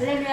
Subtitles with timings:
[0.00, 0.30] ハレルヤ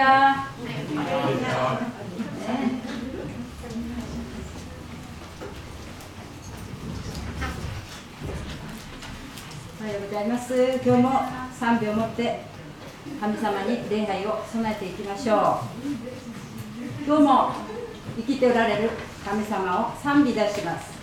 [9.84, 10.54] はようございます。
[10.82, 11.20] 今日も
[11.52, 12.40] 賛美を持って
[13.20, 15.38] 神様に礼拝を備えていきましょう。
[17.06, 17.52] 今日も
[18.16, 18.88] 生きておられる
[19.22, 20.96] 神様を賛美出します。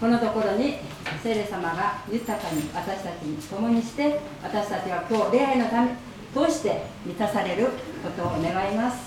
[0.00, 0.78] このところに
[1.22, 7.68] 聖霊様が豊かに私たちに共にして私たちは今日礼拝のため通して満たされる
[8.02, 8.98] ことを願います。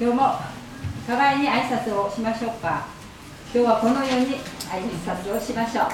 [0.00, 0.36] 今日も
[1.06, 2.86] 互いに挨拶をしましょうか。
[3.54, 4.36] 今日はこのように
[4.68, 5.84] 挨拶をしましょう、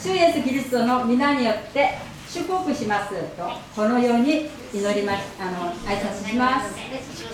[0.00, 6.74] 主イエスキリストの皆によって祝福しますとこのように祈りますあの挨拶します。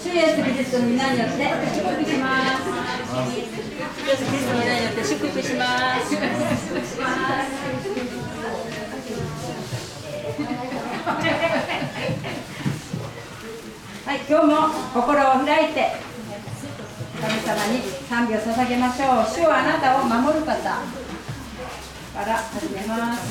[0.01, 1.37] 主イエスキリストの皆によって
[1.75, 2.27] 祝福しま
[2.57, 2.65] す。
[3.13, 6.33] 主イエスキリストの皆によって祝福します祝福
[6.87, 7.07] しま
[7.85, 7.92] す
[14.05, 14.53] はい、今日も
[14.95, 15.93] 心を開いて
[17.21, 19.27] 神様に賛美を捧げましょう。
[19.27, 20.81] 主はあなたを守る方か
[22.25, 23.23] ら始めます。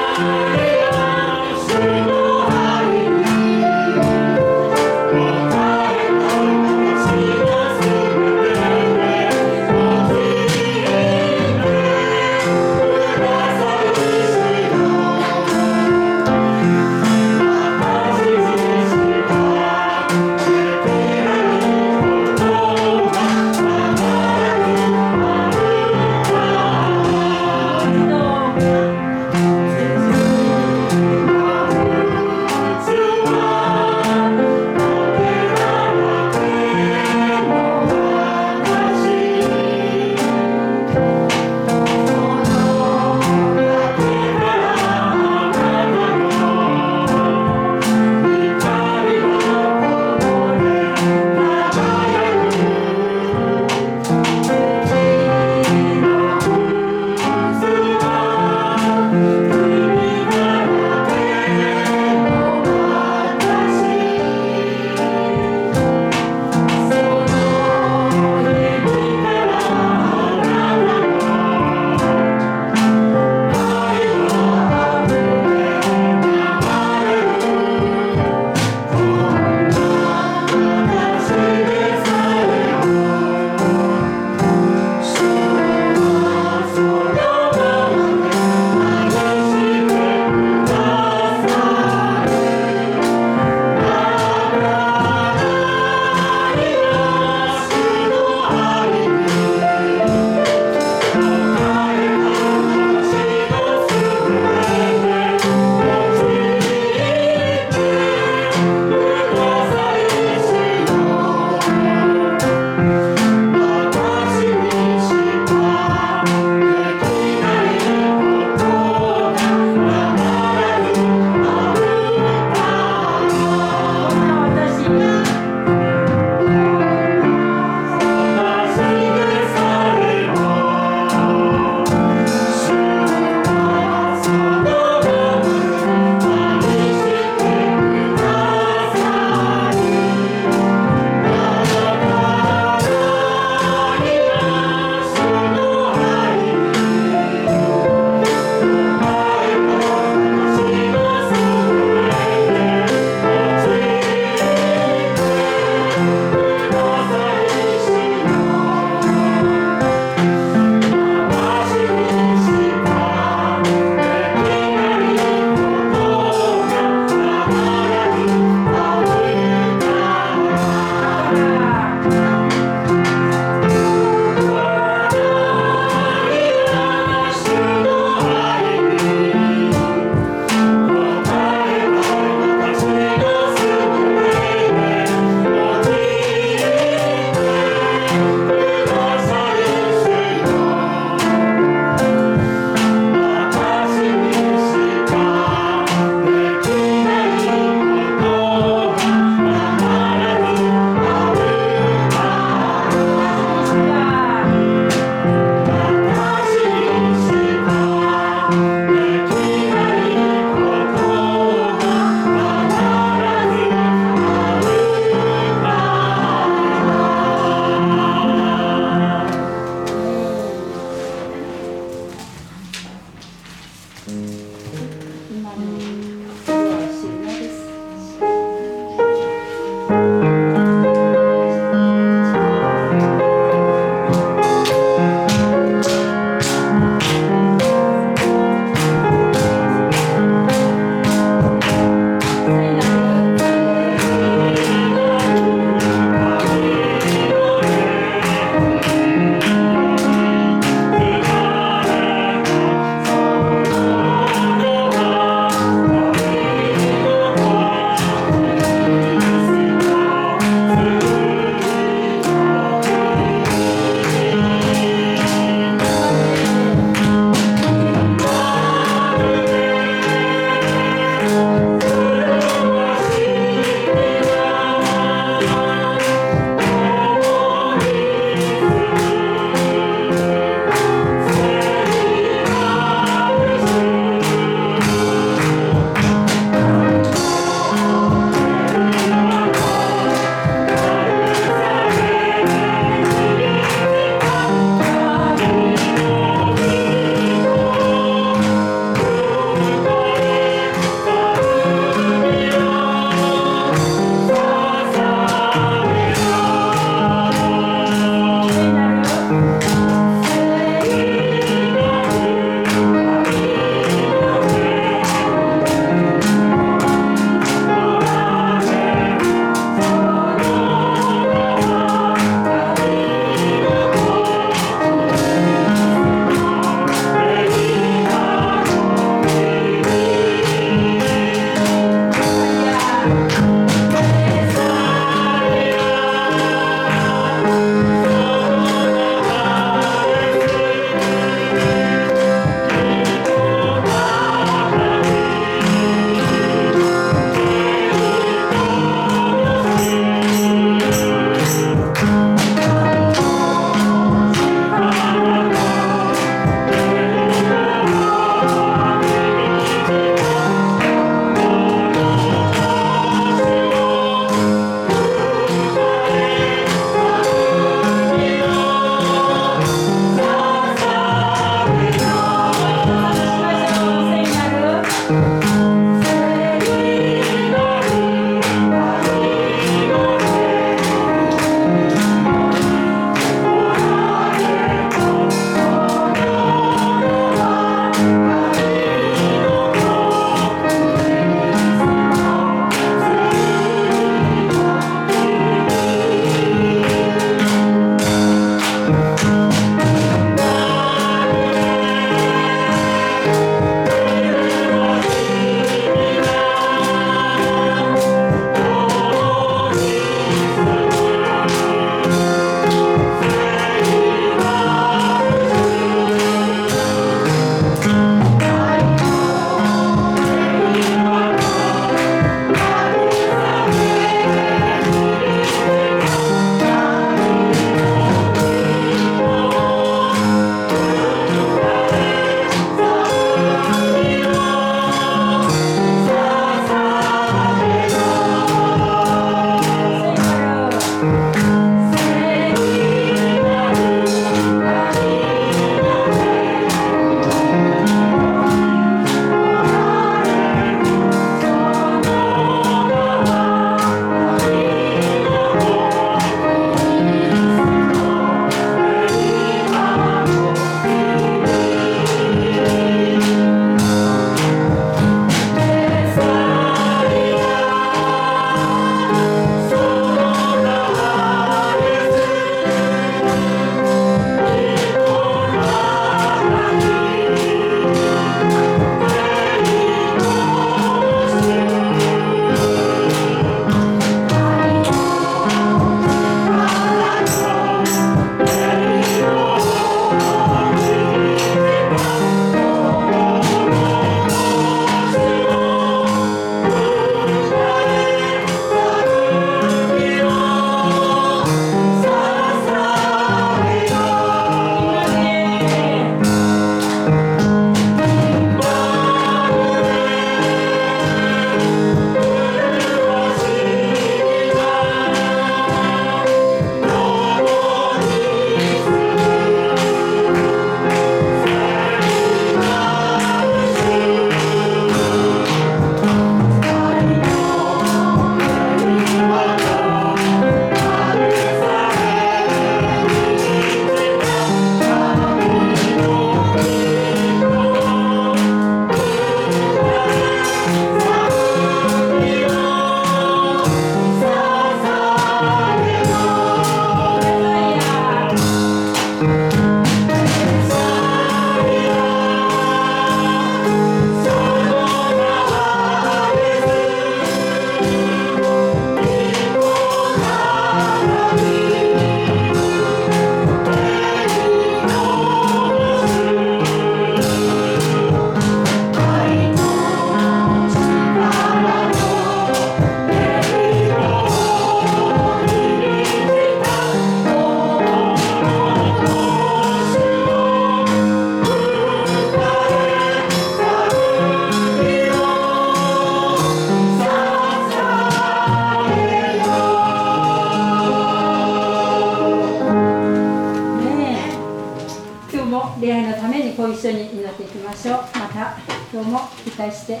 [595.48, 597.96] も出会いのためにご一緒に祈っていきましょう。
[597.96, 598.58] また
[598.92, 600.00] 今日も期待して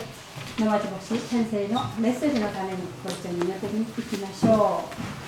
[0.58, 3.70] 野町星先生のメッセージのためにご一緒に祈ってい
[4.04, 5.18] きましょう。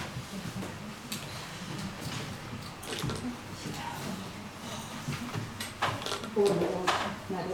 [6.36, 7.48] 王のなる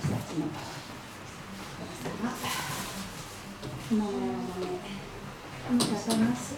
[0.00, 0.46] 私たちの
[1.76, 2.30] 神様
[3.90, 4.78] 今のようなね
[5.68, 6.56] ありがとうございます。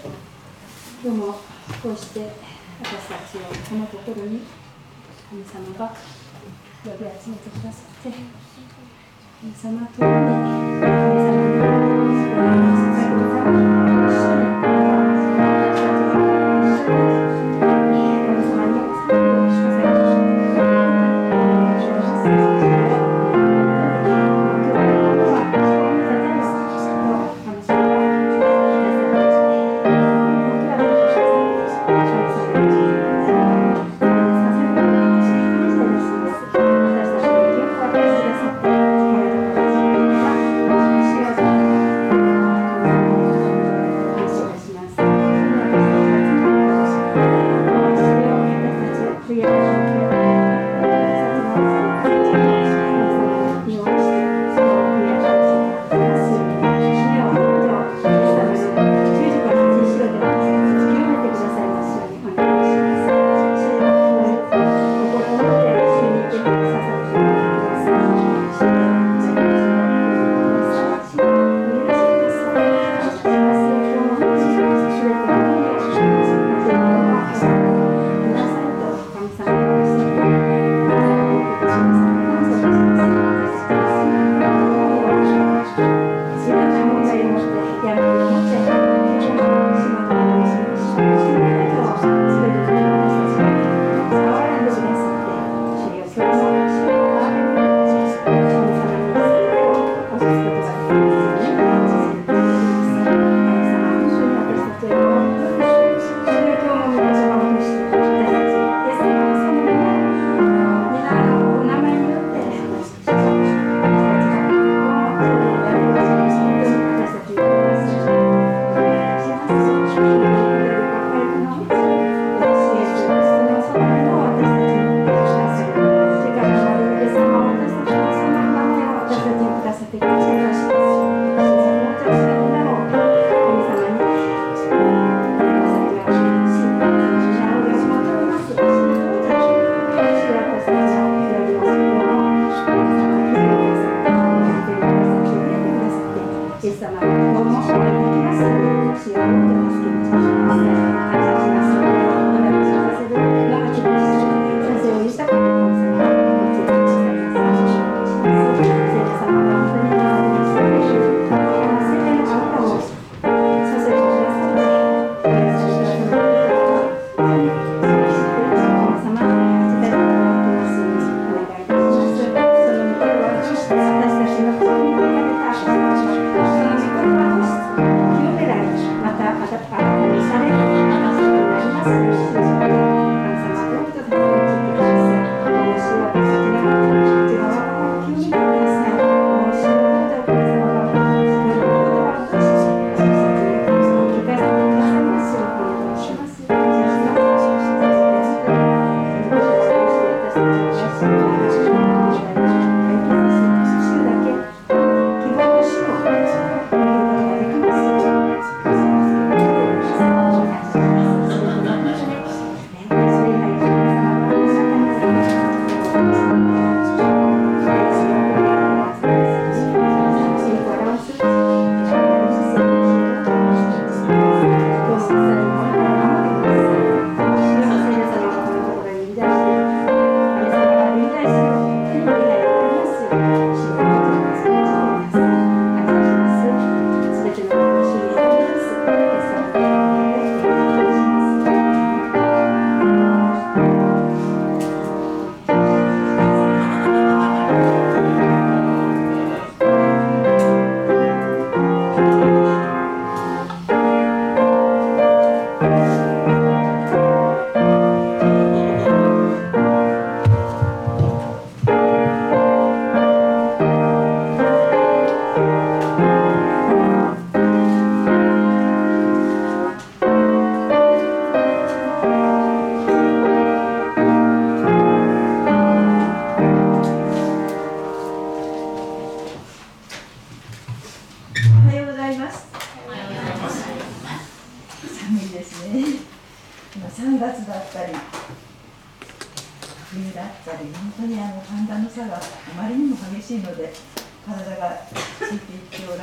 [1.05, 1.22] 今日も
[1.83, 2.20] こうして
[2.83, 4.40] 私たちをこの心に
[5.33, 5.88] 神様が
[6.85, 8.12] 呼び集めてくださって
[9.40, 11.32] 神様と共に神様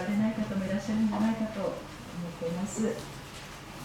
[0.09, 2.97] れない方もいらっしゃるんじゃないかと思っています。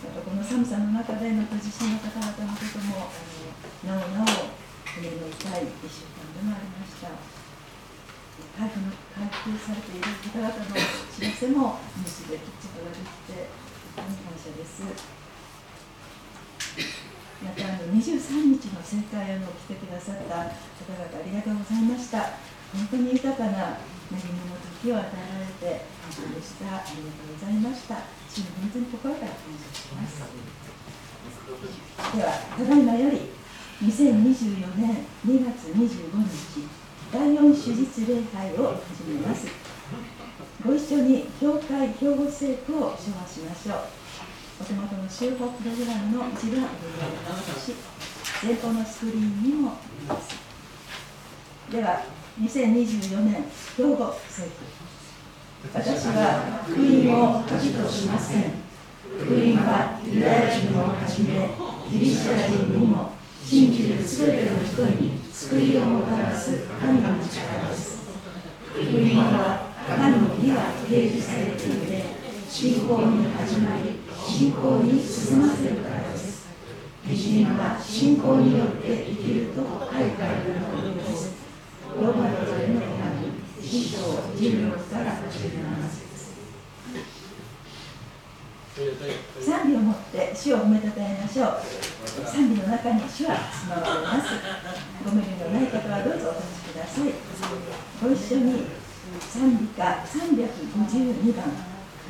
[0.04, 3.12] またこの寒さの中でまた地震の方々のこともあ
[3.88, 4.52] のなおなお
[4.96, 7.12] 胸の痛い1週間でもありました。
[8.58, 10.74] 回復の回復されている方々の
[11.12, 13.48] 知らせもニュースで聞くことができて
[13.94, 14.82] 本当に感謝です。
[17.44, 22.40] またあの23日の盛会を来てくださった方々ありがとうございました。
[22.74, 23.78] 本当に豊かな
[24.14, 26.78] 恵みの時を与えられて感謝でした。
[26.78, 28.06] ありがとうございました。
[28.30, 30.22] 主に本当に心から感謝します。
[32.16, 33.30] ではただいまより
[33.82, 36.62] 2024年2月25日
[37.12, 39.46] 第4手術礼拝を始めます。
[40.64, 43.78] ご一緒に教会兵庫聖句を唱和しましょう。
[44.60, 47.74] お手元の修法プログラムの一番上にありますし
[48.42, 50.36] 前方のスクリーンにもあります。
[51.70, 52.02] では
[52.42, 53.44] 2024年
[53.76, 54.50] 兵庫聖句
[55.72, 58.42] 私は福音を恥としません。
[59.20, 61.48] 福音はユダヤ人をはじめ
[61.88, 68.02] ギリシャ人にも信じるすべての人に救いをもたらす神の力です。
[68.72, 72.02] 福音は神の義が提示されていて
[72.50, 76.48] 信仰に始まり信仰に進ませるからです。
[77.08, 80.74] 義人は信仰によって生きると書いてあるの。
[80.82, 80.93] です
[81.94, 84.02] ローマ人への手紙一章
[84.34, 85.30] 16から17
[85.88, 86.02] 節
[89.40, 91.62] 賛美を持って主を褒めたたえましょう
[92.26, 94.34] 賛美の中に主は住まわれます。
[95.04, 97.14] ご無理のない方はどうぞお立ちください
[98.02, 98.66] ご一緒に
[99.20, 101.46] 賛美歌352番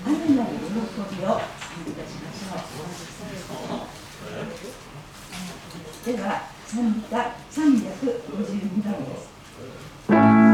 [0.06, 0.64] 雨なる喜
[1.14, 2.56] びを賛美いたしましょ
[6.06, 7.18] うでは賛美歌
[7.52, 9.33] 352番です。
[10.08, 10.53] お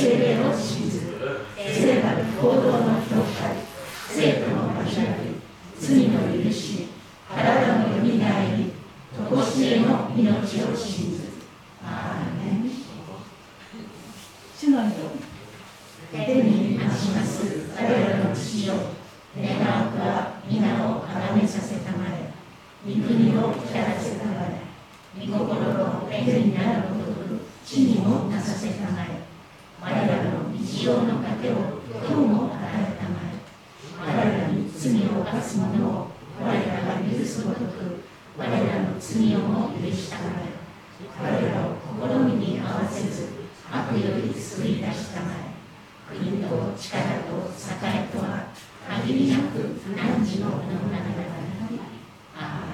[0.00, 1.00] 我は精霊を信ず
[1.56, 2.70] 聖なる行動の
[3.02, 3.52] 教会
[4.08, 5.36] 生徒の交わり
[5.78, 6.88] 罪の許し
[7.28, 8.72] 体のよみがえり
[9.30, 11.28] 常しえの命を信ず
[11.84, 12.70] アーメン
[14.56, 14.86] 主のよ
[16.12, 18.74] うに天に増します我らの父よ
[19.36, 22.32] 願うは皆をあめさせたまえ
[22.86, 29.30] 御国を光らせたまえ御心を天になるごとく地にもなさせたまえ
[29.82, 38.04] 我らの日常の糧を今日も与えたまえ我らに罪を犯す者を我らが許すごとく
[38.36, 40.60] 我らの罪をも許したまえ
[41.18, 43.28] 我らを試みに合わせず
[43.72, 45.32] 悪より救い出したま
[46.12, 48.48] え国と力と栄とは
[49.02, 51.30] 限りなく何時のものながら
[52.36, 52.70] あ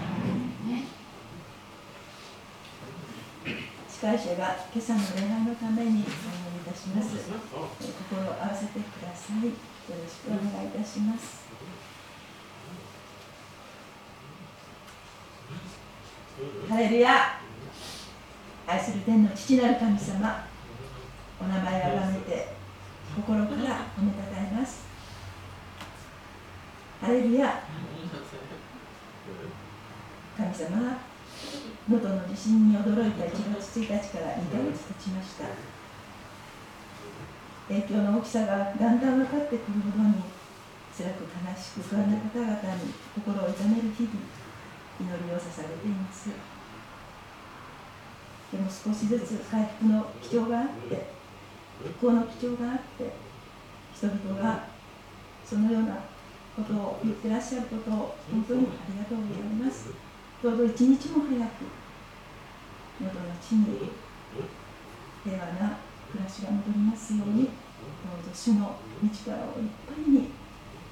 [3.97, 6.07] 司会者が今朝の礼拝のためにお祈りい
[6.71, 7.17] たします。
[7.17, 9.47] 心を合わせてください。
[9.47, 9.53] よ
[9.89, 11.47] ろしくお願いいたします。
[16.69, 17.41] ハレルヤ
[18.67, 20.45] 愛する天の父なる神様
[21.39, 22.49] お名前をあがめて
[23.15, 24.87] 心から褒めたたえます。
[27.01, 27.63] ハレルヤ。
[30.37, 30.99] 神様
[31.89, 35.45] 能登の地震に驚いた1月1日から2ヶ月経ちました。
[37.69, 40.25] 影響の大きさがだんだん分かってくるほどに
[40.93, 42.51] 辛く悲しく不安な方々
[42.83, 44.15] に心を痛める日々
[44.99, 46.56] 祈りを捧げています。
[48.53, 51.11] でも少しずつ回復の基調があって
[51.83, 53.13] 復興の基調があって
[53.95, 54.69] 人々が
[55.45, 55.95] そのような
[56.57, 59.91] ことを言ってらっしゃることを本当にありがとうございます。
[60.43, 61.65] どうぞ一日も早く
[63.01, 63.91] 元の地に
[65.25, 65.79] 平和な
[66.13, 70.31] 暮らしが戻りますようにどうぞ主の道からをいっぱいに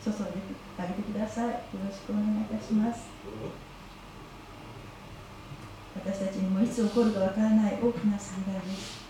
[0.03, 0.23] 注いで
[0.77, 1.49] あげてください。
[1.49, 1.55] よ
[1.87, 3.14] ろしくお願いいたします。
[5.97, 9.05] 私たちにもいつ起こるかわからない大きな災害です。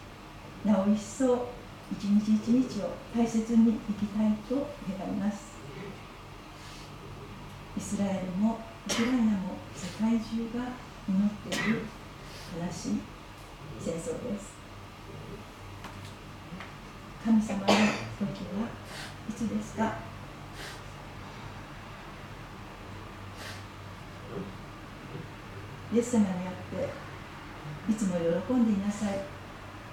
[0.64, 1.49] なお一層
[1.92, 4.55] 一日一日を大切に生きたいと
[4.99, 5.55] 願います。
[7.77, 10.20] イスラエルもウクライナも世界中
[10.57, 10.73] が
[11.09, 11.83] 祈っている
[12.62, 13.01] 悲しい
[13.81, 14.55] 戦争です。
[17.25, 17.81] 神様の時は
[19.29, 19.94] いつですか？
[25.92, 26.27] イエス様に
[26.72, 29.20] っていつも喜んでいなさい。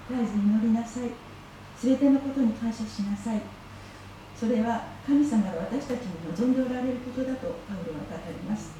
[0.09, 1.09] 絶えず祈りなさい。
[1.79, 3.41] 全てのことに感謝しなさい。
[4.35, 8.71] それは神様が私たちに望んでおられることだとパウロは語ります。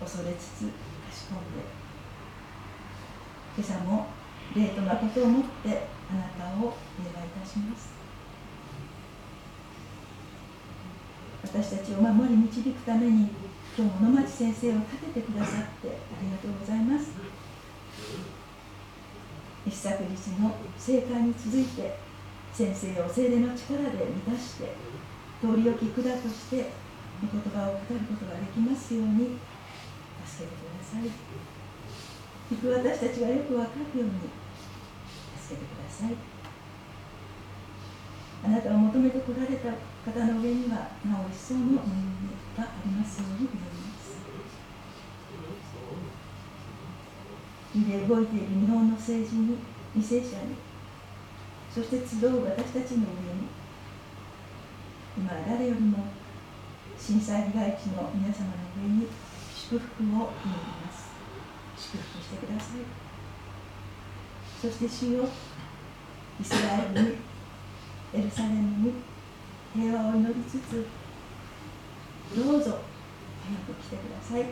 [0.00, 0.70] 恐れつつか
[1.12, 1.62] しこんで。
[3.56, 4.06] 今朝も
[4.56, 7.90] 霊と誠をもってあなたをお願いいたします。
[11.42, 13.28] 私たちを守り導くために
[13.80, 17.12] 今日野町先生を立ててくださってありがとうございます。
[19.66, 21.96] 一昨日の正解に続いて
[22.52, 24.76] 先生を精霊の力で満たして
[25.40, 26.68] 通り置き管として
[27.24, 29.40] 御言葉を語ることができますように
[30.28, 31.08] 助けてください。
[32.52, 34.28] 聞く私たちがよく分かるように
[35.40, 36.12] 助けてください。
[38.44, 39.72] あなたを求めてこられた
[40.04, 40.76] 方の上には
[41.08, 44.20] なお一層の恵みがありますように祈ります。
[47.70, 49.56] で動いている日本の政治に
[49.94, 50.56] 為政者に
[51.72, 53.48] そして集う私たちの上に
[55.16, 56.08] 今誰よりも
[56.98, 59.06] 震災被害地の皆様の上に
[59.56, 60.18] 祝福を祈り
[60.84, 61.10] ます。
[61.78, 62.80] 祝福してください。
[64.60, 65.28] そして主よ
[66.40, 67.16] イスラエルに
[68.12, 68.92] エルサレムに
[69.74, 70.86] 平和を祈りつつ
[72.36, 74.46] どうぞ早く来てください。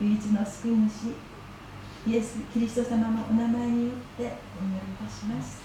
[0.00, 1.14] 唯一の救い主
[2.06, 5.60] イエス・キリスト様のお名前によってお祈りいたします。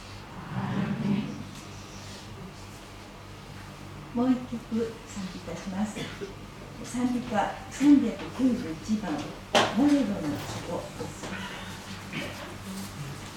[4.15, 5.99] もう一曲賛美いたします。
[6.84, 7.36] 賛美歌
[7.71, 9.12] 391番
[9.77, 10.06] 「モレロの
[10.69, 10.84] 壺」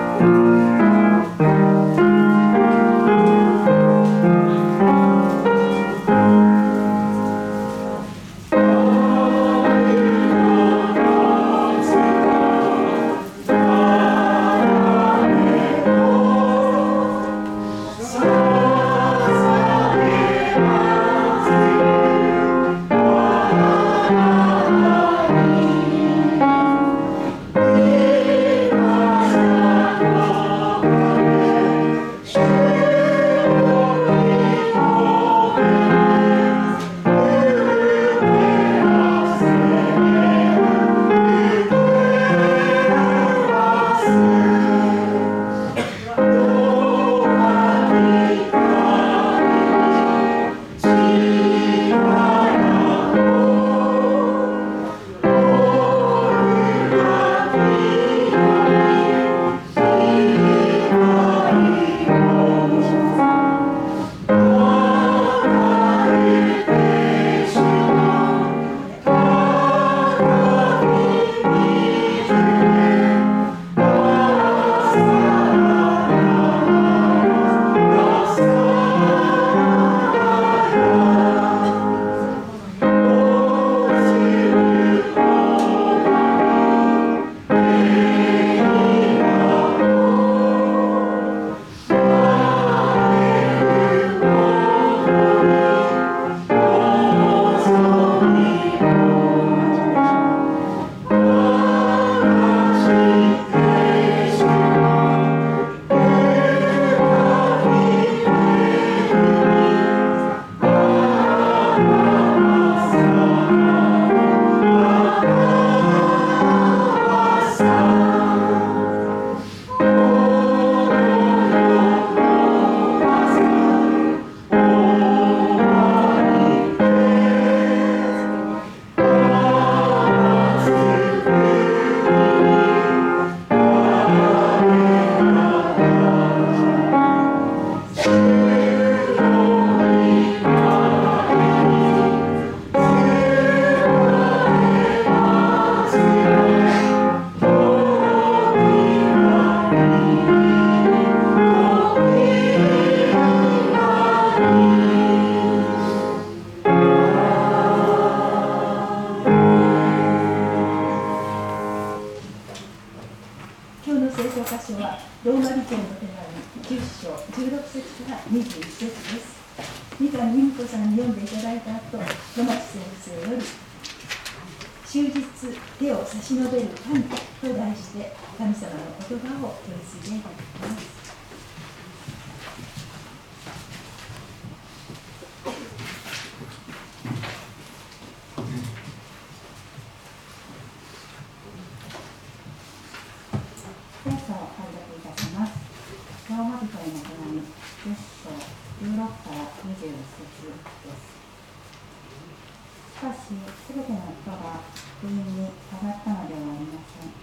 [204.98, 207.14] 福音にがったのではありません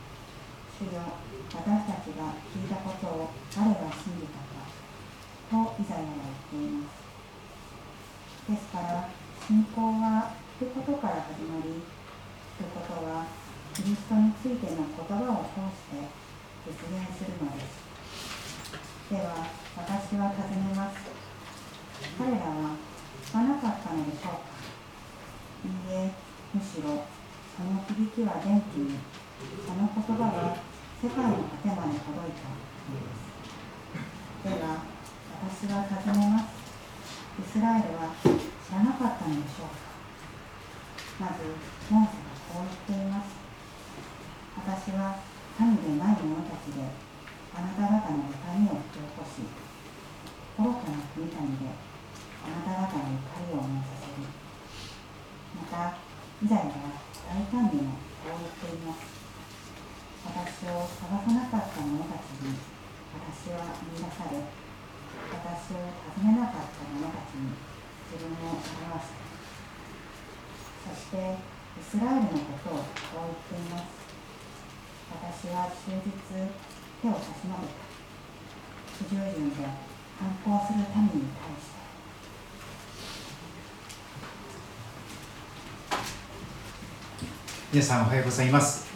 [0.80, 1.03] 主よ
[1.51, 4.63] 私たちが聞いたことを誰が信じたか
[5.51, 6.23] とイザヤは
[6.55, 7.03] 言っています
[8.47, 9.11] ですから
[9.43, 11.84] 信仰は聞くことから始まり
[12.55, 13.28] 聞くことは
[13.76, 16.07] キリストについての言葉を通して
[16.63, 17.84] 実現するのです
[19.11, 21.11] では私は尋ねます
[22.17, 22.80] 彼らは
[23.19, 24.55] 聞かなかったのでしょうか
[25.67, 26.11] いいえ
[26.55, 27.03] むしろ
[27.56, 28.99] その響きは電気に
[29.64, 30.60] その言葉は
[30.99, 32.51] 世界の果てまで届いた
[34.43, 34.84] では
[35.39, 36.51] 私は尋ねます
[37.39, 38.28] イスラエルは知
[38.76, 41.47] らなかったのでしょうかまず
[41.88, 43.39] モーセがこう言っています
[44.60, 45.16] 私は
[45.56, 46.84] 神でない者たちで
[47.56, 49.47] あなた方の痛みを引き起こし
[50.60, 51.72] 愚かな国々で
[52.43, 54.28] あなた方の怒りを思いさせる
[55.56, 55.95] また
[56.43, 59.05] 以前は大胆にもこう言っています
[60.26, 62.57] 私を探さなかった者たちに
[63.13, 64.65] 私は見出され
[65.32, 67.76] 私を尋ねなかった者たちに
[68.11, 68.61] 自分を表
[69.01, 69.09] す。
[70.86, 73.89] そしてイスラエルのことをこう言っています。
[75.11, 77.73] 私は終日手を差し伸べた。
[78.97, 79.55] 不従順で
[80.19, 81.76] 反抗する民に対して。
[87.76, 88.88] 皆さんおはようございます。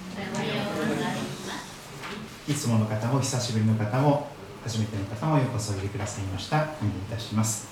[2.47, 4.29] いつもの方も久しぶりの方も
[4.63, 6.55] 初めての方もようこそおいでくださいました。
[6.55, 7.67] お願いいたします。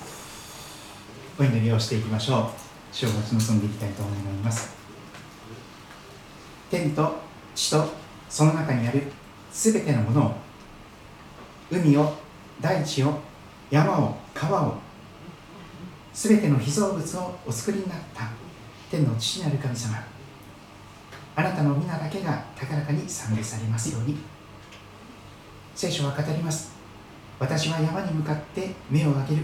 [1.40, 2.44] お祈りをしていきましょう。
[2.92, 4.76] 主を待ち望んでいきたいと思います。
[6.70, 7.20] 天と
[7.54, 7.88] 地と
[8.28, 9.04] その中にある
[9.50, 10.34] すべてのものを
[11.70, 12.12] 海を
[12.60, 13.18] 大地を
[13.70, 14.74] 山を川を
[16.12, 18.28] すべての被造物をお作りになった
[18.90, 20.17] 天の父なる神様。
[21.38, 24.16] あなたの皆だけが高らかに賛美されますように。
[25.76, 26.72] 聖書は語ります。
[27.38, 29.42] 私は山に向かって目を上げる。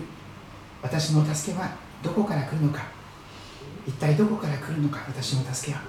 [0.83, 1.71] 私の助けは
[2.03, 2.83] どこから来るのか。
[3.87, 5.05] 一体どこから来るのか。
[5.07, 5.83] 私の助けは。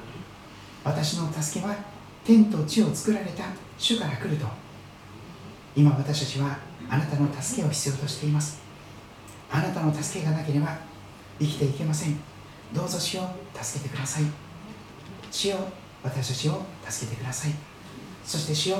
[0.83, 1.75] 私の助けは
[2.23, 3.45] 天と地を作られた。
[3.79, 4.45] 主から来ると。
[5.75, 6.55] 今私たちは
[6.87, 8.61] あなたの助けを必要としています。
[9.51, 10.77] あなたの助けがなければ。
[11.39, 12.19] 生きていけません。
[12.75, 13.27] どうぞ主を
[13.59, 14.23] 助けてください。
[15.31, 15.57] 主よ
[16.05, 17.75] 私たちを助けてください。
[18.25, 18.77] そして主よ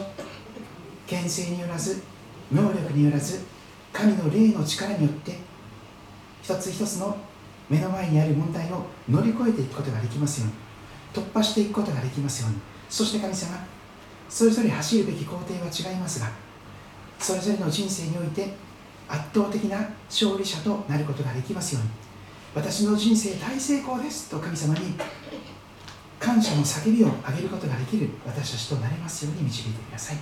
[1.08, 2.02] 牽制によらず
[2.52, 3.46] 能力によらず
[3.94, 5.38] 神の霊の力によって
[6.42, 7.16] 一つ一つの
[7.70, 12.58] 目の前にある問題を乗り越えていくことができますように突破していくことができますように
[12.90, 13.66] そして神様
[14.28, 16.30] それぞれ走るべき工程は違いますが
[17.20, 18.54] それぞれの人生において
[19.08, 19.78] 圧倒的な
[20.10, 21.90] 勝利者となることができますように
[22.56, 24.96] 私の人生大成功ですと神様に
[26.20, 30.18] 感謝の叫びを上げることができる私たちとなれますように導いてください。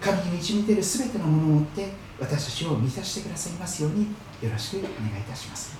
[0.00, 4.06] 神に導いている全てのものを持って私たちを満たしてくださいますように
[4.40, 4.88] よろしくお願
[5.18, 5.76] いいたします。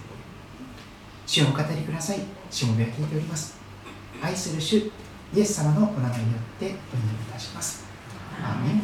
[1.27, 2.21] 主をお語りください。
[2.51, 3.57] しもべは聞いております。
[4.23, 4.77] 愛する主
[5.35, 7.85] イエス様のお名前によってお祈りいたします。
[8.43, 8.83] アーメン。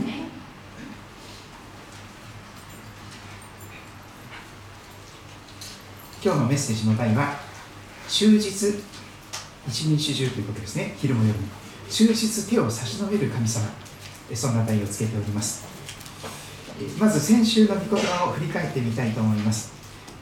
[6.21, 7.39] 今日のメッセージの題は
[8.09, 8.51] 終日
[9.69, 10.95] 一日中ということですね。
[10.99, 11.47] 昼も夜も。
[11.91, 13.69] 終日手を差し伸べる神様。
[14.35, 15.67] そんな題をつけております。
[16.99, 19.73] まず先週の御言葉を振り返ってみたいと思います。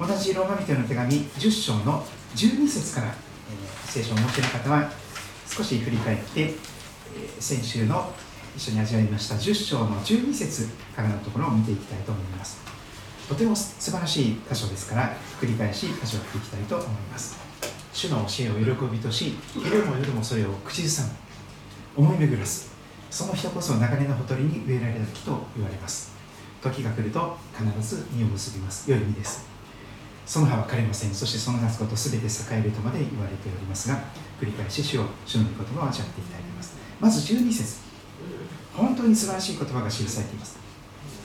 [0.01, 3.15] 同じローマ人の手紙10章の12節から
[3.85, 4.91] 聖書を持っている方は
[5.49, 6.55] 少し振り返って
[7.39, 8.13] 先週の
[8.57, 12.59] 一緒に味わいました10章の12節からのところを見ていきたいと思います。
[13.29, 17.46] とても素晴らしい箇所ですから繰り返し箇所をっていきたいと思います。
[17.97, 21.03] 主の教えを喜びとし昼も夜もそれを口ずさ
[21.97, 22.05] む。
[22.05, 22.71] 思い巡らす。
[23.11, 26.13] その人こそ流れのほとりに植えられた木と言われます。
[26.61, 28.91] 時が来ると必ず実を結びます。
[28.91, 29.47] 良い実です。
[30.27, 31.15] その葉は枯れません。
[31.15, 32.29] そしてその夏こと全て栄
[32.61, 33.99] えるとまで言われておりますが
[34.39, 36.77] 繰り返し主を主の御言葉を味わっていたいと思います。
[37.01, 37.81] まず12節。
[38.75, 40.59] 本当に素晴らしい言葉が記されています。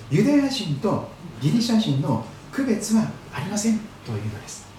[0.10, 1.10] ユダヤ人と
[1.42, 4.71] ギリシャ人の区別はありませんというのです。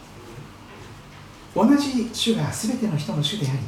[1.54, 3.58] 同じ主が全ての人の主であり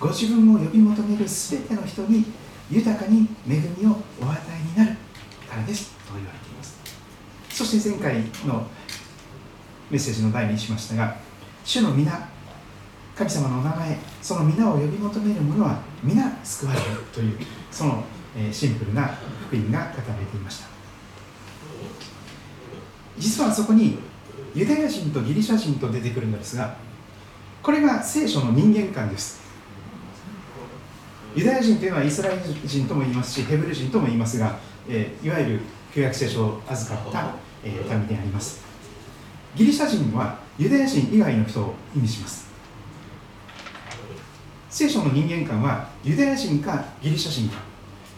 [0.00, 2.24] ご自分を呼び求める全ての人に
[2.70, 4.96] 豊かに恵みをお与えになる
[5.48, 5.92] からです。
[6.06, 6.80] と言われています。
[7.50, 8.16] そして前回
[8.46, 8.66] の
[9.90, 11.16] メッセージの題にしましたが
[11.64, 12.28] 主の皆
[13.14, 17.38] 神様のお名前その皆を呼び求める者は皆救われるという
[17.70, 18.02] その
[18.50, 19.06] シンプルな
[19.48, 20.66] 福音が語られていました。
[23.18, 23.98] 実はそこに
[24.54, 26.76] ユダヤ人とギリシャ人と出てくるのですが
[27.62, 29.40] これが聖書の人間観です。
[31.36, 34.58] ユダヤ人というのはイスラエル人とも言いますしヘブル人とも言いますが、
[34.88, 35.60] えー、いわゆる
[35.94, 38.62] 旧約聖書を預かった、えー、民であります。
[39.54, 42.50] ギリシャ人はユダヤ人以外の人を意味します。
[44.68, 47.62] 聖書の人間観はユダヤ人かギリシャ人か。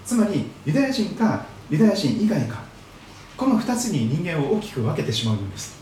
[0.06, 2.62] つまりユダヤ人かユダヤ人以外か。
[3.36, 5.78] この2つに人間を大きく分けてしまうんです。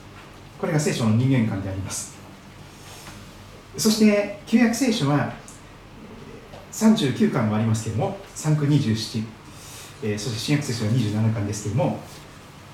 [0.58, 2.21] これが聖書の人間観であります。
[3.76, 5.32] そして旧約聖書は
[6.72, 9.24] 39巻もありますけれども3区27、
[10.02, 12.00] えー、そして新約聖書は27巻ですけれども、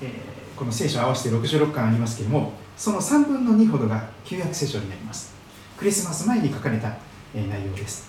[0.03, 5.35] えー、この聖書合わせて66巻ありますけれどもその3分の2ほどが旧約聖書になります。
[5.77, 6.97] クリスマス前に書かれた、
[7.35, 8.09] えー、内容です。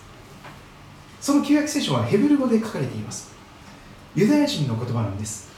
[1.19, 3.31] その旧約聖書はヘブル語で書かれています。
[4.15, 5.49] ユダヤ人の言葉なんです。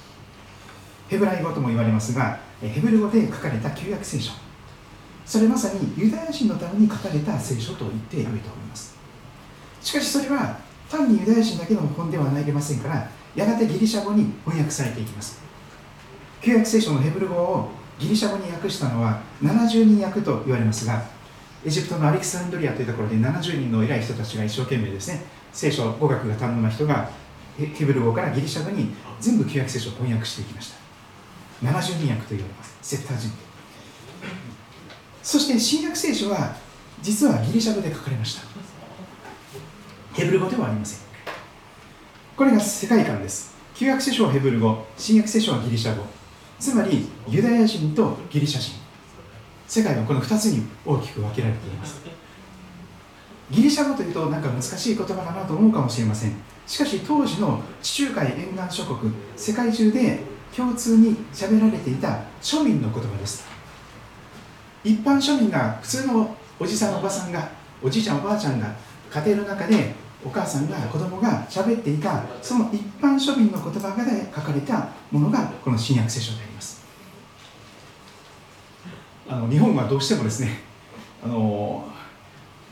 [1.10, 4.32] ヘブライ語とも言われますがヘブル語で書かれた旧約聖書。
[5.32, 8.98] それまさにユダヤ人のために書かれた聖書と言ってよいと思います。
[9.82, 10.60] しかしそれは
[10.90, 15.40] 単にユダヤ人だけの本ではないけませんからやがてギリシャ語に翻訳されていきます。
[16.42, 21.02] 旧約聖書のヘブル語をギリシャ語に訳したのは70人訳と言われますが
[21.66, 25.24] エジプトのアレキサンドリアというところで70人の偉い人たちが一生懸命ですね
[25.54, 27.10] 聖書語学が堪能な人が
[27.58, 28.90] ヘブル語からギリシャ語に
[29.22, 30.82] 全部旧約聖書を翻訳していきました。
[31.64, 32.76] 70人訳と言われます。
[32.82, 33.30] セッター人
[35.24, 36.56] そして新約聖書は
[37.02, 38.42] 実はギリシャ語で書かれました。
[40.14, 41.00] ヘブル語ではありません。
[42.36, 43.56] これが世界観です。
[43.76, 46.04] 旧約聖書はヘブル語新約聖書はギリシャ語。
[46.60, 48.80] つまりユダヤ人とギリシャ人。
[49.68, 52.02] 世界はこの2つに大きく分けられています。
[53.50, 56.34] ギリシャ語というとなんか難しい言葉だなと思うかもしれません。
[56.68, 60.20] しかし当時の地中海沿岸諸国世界中で
[60.56, 63.51] 共通に喋られていた庶民の言葉です。
[64.84, 67.50] 一般庶民が普通のおじさんおばさんが
[67.84, 68.74] おじいちゃんおばあちゃんが
[69.10, 76.82] 家庭の中でお母さんが子供が喋っていたその一般庶民の言葉がで書かれたものがこの新約聖書であります。
[79.28, 80.60] あの日本はどうしてもですね
[81.24, 81.88] あの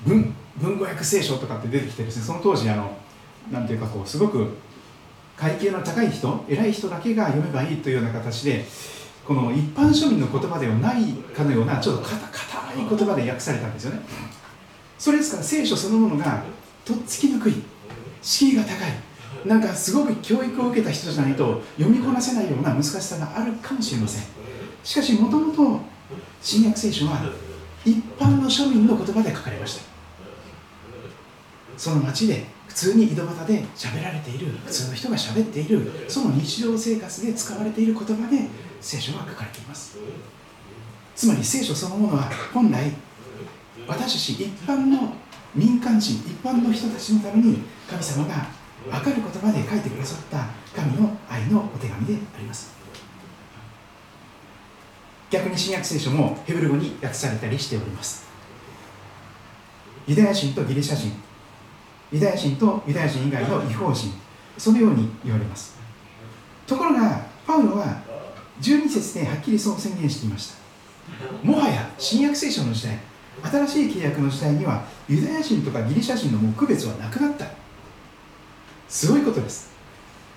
[0.06, 2.98] 文文語訳聖書とかって出てきてですねその当時あの
[3.52, 4.58] なんていうかこうすごく
[5.36, 8.66] 階級の高い人偉い人だけが読めばいいというような形で
[9.30, 11.04] この一般庶民の言葉ではない
[11.36, 12.16] かのようなちょっと硬
[12.82, 14.02] い言葉で訳されたんですよね。
[14.98, 16.44] それですから聖書そのものが
[16.84, 17.54] とっつきにくい。
[18.24, 18.92] 敷居が高い。
[19.46, 24.24] なんかすごく教育を受けた人じゃないと読みこなせないような難しさがあるかもしれません。
[24.84, 25.80] しかしもともと
[26.42, 27.22] 新約聖書は
[27.86, 29.84] 一般の庶民の言葉で書かれました。
[31.78, 34.48] その町で普通に井戸端で喋られている。
[34.66, 35.88] 普通の人が喋っている。
[36.08, 39.98] その日常生活で使われている言葉で聖書は書かれています。
[41.16, 42.92] つまり聖書そのものは本来
[43.88, 45.14] 私たち一般の
[45.54, 47.60] 民間人一般の人たちのために
[47.90, 48.48] 神様が
[48.90, 50.46] 分かる言葉で書いてくださった
[50.82, 52.78] 神の愛のお手紙であります。
[55.30, 58.28] 逆に新約聖書もヘブル語に訳されたりしております。
[60.08, 61.12] ユダヤ人とギリシャ人
[62.12, 64.12] ユダヤ人とユダヤ人以外の違法人
[64.58, 65.78] そのように言われます。
[66.66, 68.02] ところがパウロは
[68.62, 70.60] 12節ではっきりそう宣言していました。
[71.44, 72.98] もはや新約聖書の時代
[73.44, 77.46] 新しい契約の時代にはユダヤ人とかギリシャ人の区別はなくなった。
[78.88, 79.70] すごいことです。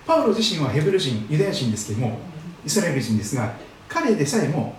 [0.05, 2.19] パウロ自身はヘブル人ユダヤ人ですけども
[2.65, 3.53] イスラエル人ですが
[3.87, 4.75] 彼でさえも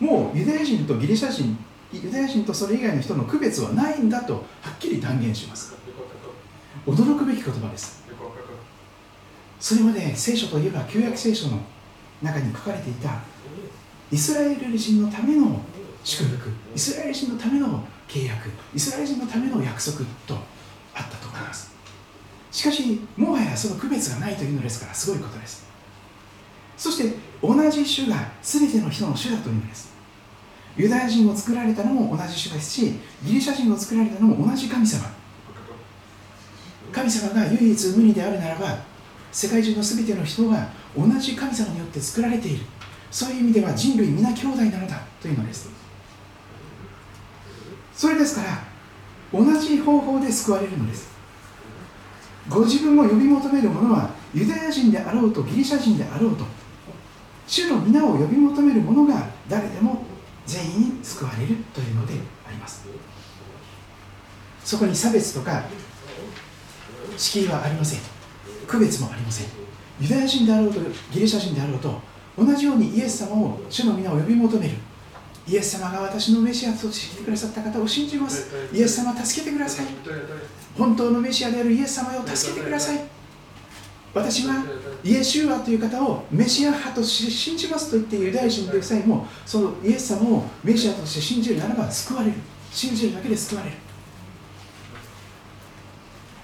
[0.00, 1.56] もうユダヤ人とギリシャ人
[1.92, 4.40] ユダヤ人とそれ以外の人の区別はないんだとは
[4.74, 5.74] っきり断言します。
[6.86, 8.04] 驚くべき言葉です。
[9.58, 11.58] それまで聖書といえば旧約聖書の
[12.24, 13.20] 中に書かれていた
[14.10, 15.60] イスラエル人のための
[16.02, 20.34] 祝福イスラエル人のための契約イスラエル人のための約束と
[20.94, 21.72] あったと思います。
[22.50, 25.66] しかしもはやその区別がないというのですからすごいことです。
[26.76, 29.92] そして同じ種が全ての人の種だというのです。
[30.76, 35.08] ユダヤ人を作られたのも同じ種ですしギリシャ人を作られたのも同じ神様。
[36.92, 38.78] 神様が唯一無二であるならば
[39.32, 42.64] 世界中の全ての人が同じ神様によって作られている。
[43.10, 45.02] そういう意味では人類皆兄弟なのだ。
[45.20, 45.68] というのです。
[47.94, 48.64] それですから
[49.32, 51.08] 同じ方法で救われるのです。
[52.48, 56.44] ご自分を呼び求める者はユダヤ人であろうとギリシャ人であろうと
[57.46, 60.02] 主の皆を呼び求める者が誰でも
[60.46, 62.14] 全員救われるというので
[62.46, 62.84] あります。
[64.62, 65.64] そこに差別とか
[67.16, 68.00] 敷居はありません。
[68.66, 69.63] 区別もありません。
[70.00, 70.80] ユダヤ人であろうと
[71.12, 72.00] ギリシャ人であろうと
[72.36, 74.74] 同じようにイエス様を主の皆を呼び求める。
[75.46, 78.48] イエス様が私のメシアとして来てくださった方を信じます。
[78.72, 79.86] イエス様助けてください。
[80.76, 83.00] 本当のメシアであるイエス様を助けてください。
[84.14, 84.64] 私は
[85.02, 92.34] イエシュアという方をメシア派として信じますと言ってユダヤ人でさえもそのイエス様をメシアとして信じるならば救われる。
[92.72, 93.76] 信じるだけで救われる。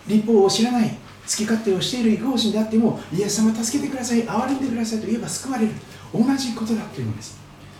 [0.06, 0.90] 立法を知らない。
[0.90, 0.96] 好
[1.36, 5.72] き勝手をしている違法人であってもイエス様助けてください憐れんでくださいと言えば救われる。
[6.12, 7.38] 同じことだというのです。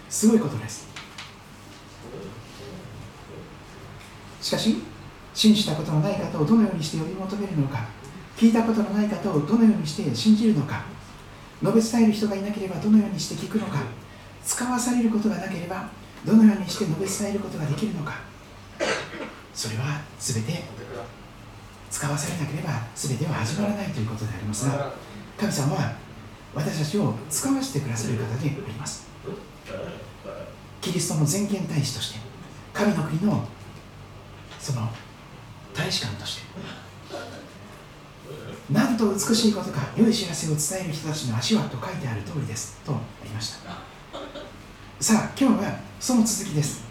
[0.09, 0.89] すごいことです。
[4.41, 4.77] しかし
[5.35, 7.87] 信じたことのない方をどのようにして呼び求めるのか
[8.37, 10.85] 聞いたことのない方をどのようにして信じるのか
[11.63, 13.83] 述べ伝える人がいなければどのようにして聞くのか
[14.45, 15.91] 使わされることがなければ
[16.25, 18.15] どのようにして述べ伝えることができるのか。
[19.55, 20.63] それは全て
[21.91, 24.93] 使わされなければ全ては始まらないということでありますが
[25.37, 25.93] 神様は
[26.55, 29.09] 私たちを使わせてくださる方であります。
[30.81, 32.21] キリストの全権大使として
[32.73, 33.47] 神の国の
[34.59, 34.89] その
[35.75, 36.43] 大使館として
[38.71, 43.71] なんと美しいことか良い知らせを伝える人たちの足はと書いてある通りですとありました。
[45.01, 46.91] さあ今日はその続きです。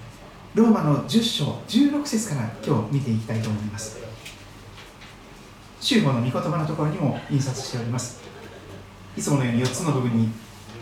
[0.55, 4.08] ローマの10章16節から今日見ていきたいと思います
[5.81, 8.21] 週報の御言葉のところにも印刷しております。
[9.15, 10.29] いつものように4つの部分に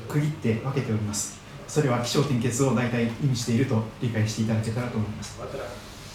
[0.07, 1.39] 区切って分けております。
[1.67, 5.39] それは気象点結を大体意味していると理解していただけたらと思います。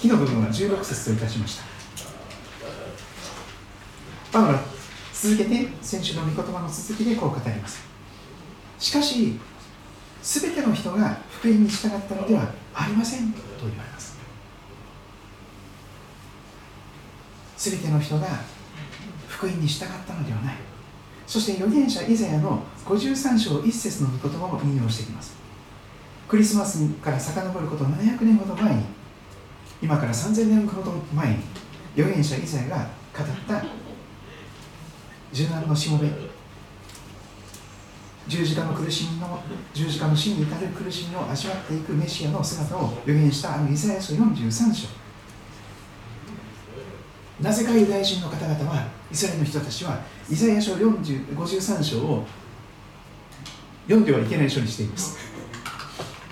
[0.01, 1.64] 木の部分は16節といたしました。
[4.33, 4.59] パウロ
[5.12, 7.83] 続けて先週の御言葉の続きでこう語ります。
[8.78, 9.39] しかし
[10.22, 14.16] 全ての人が福音に従ったのではありませんと言われます。
[17.59, 18.26] 全ての人が
[19.43, 20.55] 福音に従ったのではない。
[21.26, 25.34] そして預言者イザヤの53章1節の御言葉を引用していきます。
[26.28, 28.84] クリスマスから遡ること700年ほど前に
[29.82, 31.38] 今から3000年ほど前に
[31.97, 33.64] 預言者イザヤが語った
[35.32, 36.09] 柔軟のしもべ。
[38.28, 39.43] 十字架の苦しみの
[39.74, 44.86] 十字架の死に至る苦しみを味わっていくメシアの姿を予言したあのイザヤ書43章。
[47.40, 50.00] なぜかユダヤ人の方々はイスラエルの人たちは
[50.30, 52.24] イザヤ書53章を
[53.84, 55.18] 読んではいけない書にしています。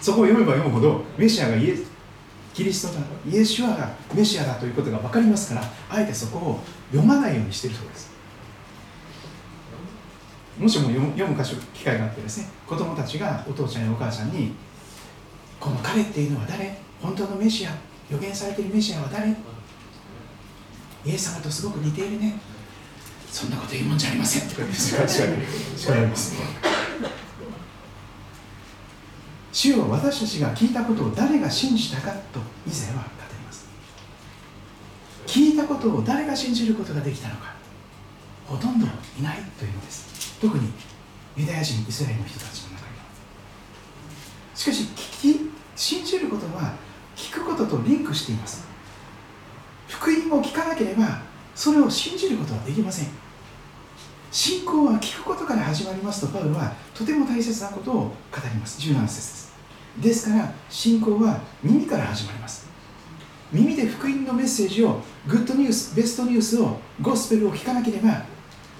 [0.00, 1.76] そこを読めば読むほどメシアがイエ
[2.54, 6.60] キリストだイエシュアがメシアだということが分かりますからあえてそこを
[6.90, 8.10] 読まないようにしているそうです。
[10.58, 14.54] もしも読む読む箇所機会があってですね子供たちがお父ちゃんやお母さんに
[15.58, 16.78] この彼っていうのは誰？
[17.02, 17.70] 本当のメシア
[18.10, 19.28] 予言されているメシアは誰？
[19.28, 19.34] イ
[21.06, 22.38] エス様とすごく似ているね。
[23.30, 24.42] そんなこと言うもんじゃありません。
[24.42, 24.96] って言って叱
[25.94, 26.34] られます
[29.52, 33.68] 主よ私たちが聞いたことを誰が信じたかと以前は語ります。
[35.26, 37.54] 聞いたことを誰が信じることができたのか。
[38.46, 38.86] ほとんど
[39.18, 40.38] いないというのです。
[40.40, 40.72] 特に
[41.36, 43.04] ユダヤ人イスラエルの人たちの中には。
[44.54, 46.74] しかし聞き信じることは
[47.16, 48.64] 聞くこととリンクしています。
[49.88, 51.22] 福音を聞かなければ
[51.60, 53.08] それを信じることはできません。
[54.32, 58.80] 信仰は聞くことから始まりますとパウロはとても大切なことを語ります。
[58.80, 59.52] 17節です。
[60.00, 62.66] ですから信仰は耳から始まります。
[63.52, 68.24] 耳で福音のメッセージをグッドニュースベストニュースをゴスペルを聞かなければ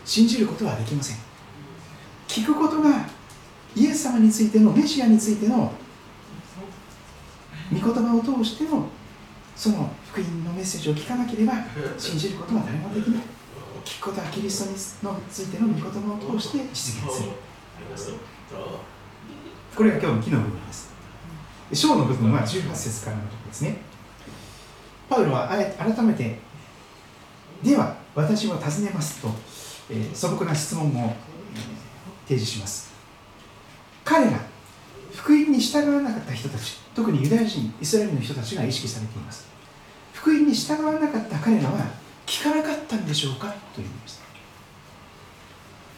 [0.07, 1.19] 信じることはできません。
[2.29, 3.07] 聞くことが
[3.77, 5.71] イエス様についてのメシアについての
[7.71, 8.87] 御言葉を通しての
[9.61, 11.53] その福音のメッセージを聞かなければ
[11.99, 13.23] 信じることは誰もできない。
[13.85, 17.15] 聞くことはキリストについての御言葉を通して実現
[17.95, 18.17] する。
[19.77, 20.95] これが今日の木の部分です。
[21.75, 23.77] 章の部分は18節からのところですね。
[25.11, 26.39] パウロは改めて
[27.63, 29.29] では私は尋ねますと、
[29.91, 31.15] えー、素朴な質問を
[32.27, 32.95] 提示します。
[34.07, 34.41] 彼ら
[35.15, 39.50] 福音に従わなかった人たち特にユダヤ人イスラエルの人たちが意識されています。
[40.21, 41.85] 福音に従わなかった彼らは
[42.27, 44.21] 聞かなかったんでしょうかというのです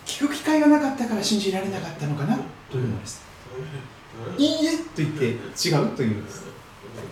[0.06, 2.38] 聞く機会がなかったから信じられなかったのかな
[2.70, 3.32] というのです
[4.38, 6.44] いいえと言って違うというんです。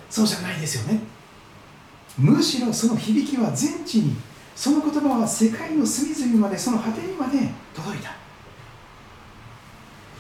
[0.08, 1.00] そうじゃないですよね。
[2.18, 4.16] むしろその響きは全地に
[4.54, 7.38] その言葉は世界の隅々までその果てにまで
[7.74, 8.14] 届いた。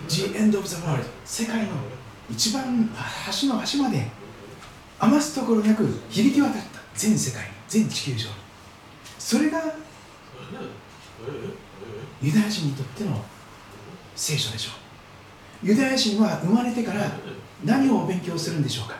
[0.08, 1.72] The end of the world 世界の
[2.30, 4.06] 一番端の端まで
[4.98, 6.79] 余すところなく響き渡った。
[6.94, 8.28] 全世界全地球上。
[9.18, 9.62] それが
[12.22, 13.24] ユダヤ人にとっての
[14.16, 14.70] 聖書でしょ
[15.64, 15.66] う。
[15.68, 17.10] ユダヤ人は生まれてから
[17.64, 18.96] 何を勉強するんでしょうか。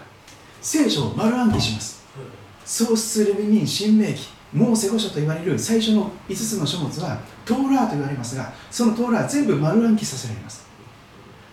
[0.61, 2.05] 聖書を丸暗記します。
[2.65, 10.67] 創出レビニン新明記モーセ五書と言われる最初の5つの書物はトーラーと言われますがそのトーラー全部丸暗記させられます。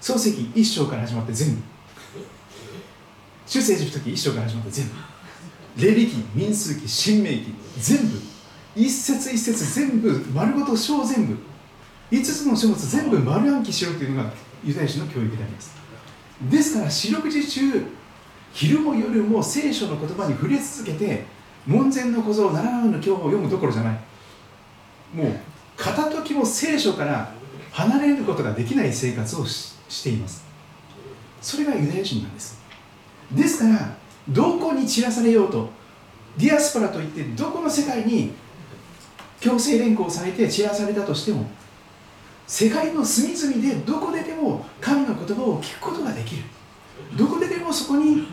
[0.02, 1.62] 漱石1章から始まって全部。
[3.46, 4.92] 主聖ジプト記1章から始まって全部
[5.78, 8.20] レリ記民数記新明記全部。
[8.76, 11.38] 一節一節全部丸ごと章全部。
[12.12, 14.32] 5つの書物全部丸暗記しろというのが
[14.64, 15.76] ユダヤ人の教育であります。
[16.50, 17.86] ですから四六時中
[18.54, 21.26] 昼も夜も聖書の言葉に触れ続けて
[21.66, 24.00] 門前の小僧七々の教法を読むどころじゃない。
[25.14, 25.40] もう
[25.76, 27.34] 片時も聖書から
[27.72, 30.44] 離れることができない生活をしています。
[31.42, 32.60] それがユダヤ人なんです。
[33.32, 33.97] ですから
[34.30, 35.70] どこに散らされようと
[36.38, 38.34] ディアスパラといってどこの世界に
[39.40, 41.46] 強制連行されて散らされたとしても
[42.46, 46.44] 世界の隅々でどこででも神の言葉を聞くことができる。
[47.18, 48.28] どこででもそこに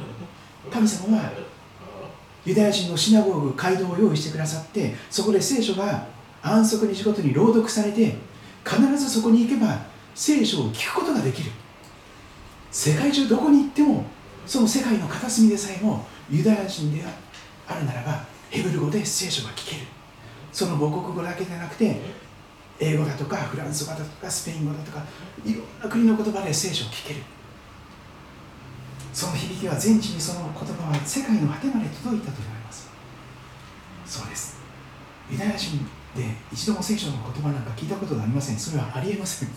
[0.71, 1.33] 神様は
[2.45, 6.07] ユダヤ人のシナゴーグ街道を用意してくださってそこで聖書が
[6.43, 8.17] 安息日ごとに朗読されて
[8.65, 9.81] 必ずそこに行けば
[10.15, 11.51] 聖書を聞くことができる。
[12.71, 14.05] 世界中どこに行っても
[14.47, 17.03] その世界の片隅でさえもユダヤ人で
[17.67, 19.87] あるならばヘブル語で聖書が聞ける。
[20.53, 22.01] その母国語だけでなくて
[22.79, 25.05] 英語だとかフランス語だとかスペイン語だとか
[25.45, 27.21] いろんな国の言葉で聖書を聞ける。
[29.13, 32.89] その響きは全地にその言葉は世界の果てまで届いたと言われます。
[34.07, 34.59] そうです。
[35.31, 35.79] ユダヤ人
[36.17, 38.59] で一度も聖書の言葉なんか聞いたことがありません。
[38.59, 39.49] それはありえません。
[39.49, 39.53] あ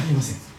[0.00, 0.53] りえません。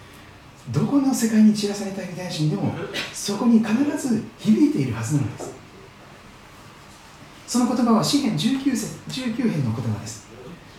[0.70, 2.74] どこの世界に散らされたユダヤ人でも
[3.14, 5.54] そこに必ず響いているはずなのです。
[7.48, 8.72] その言葉は詩篇 19,
[9.08, 10.28] 19編の言葉です。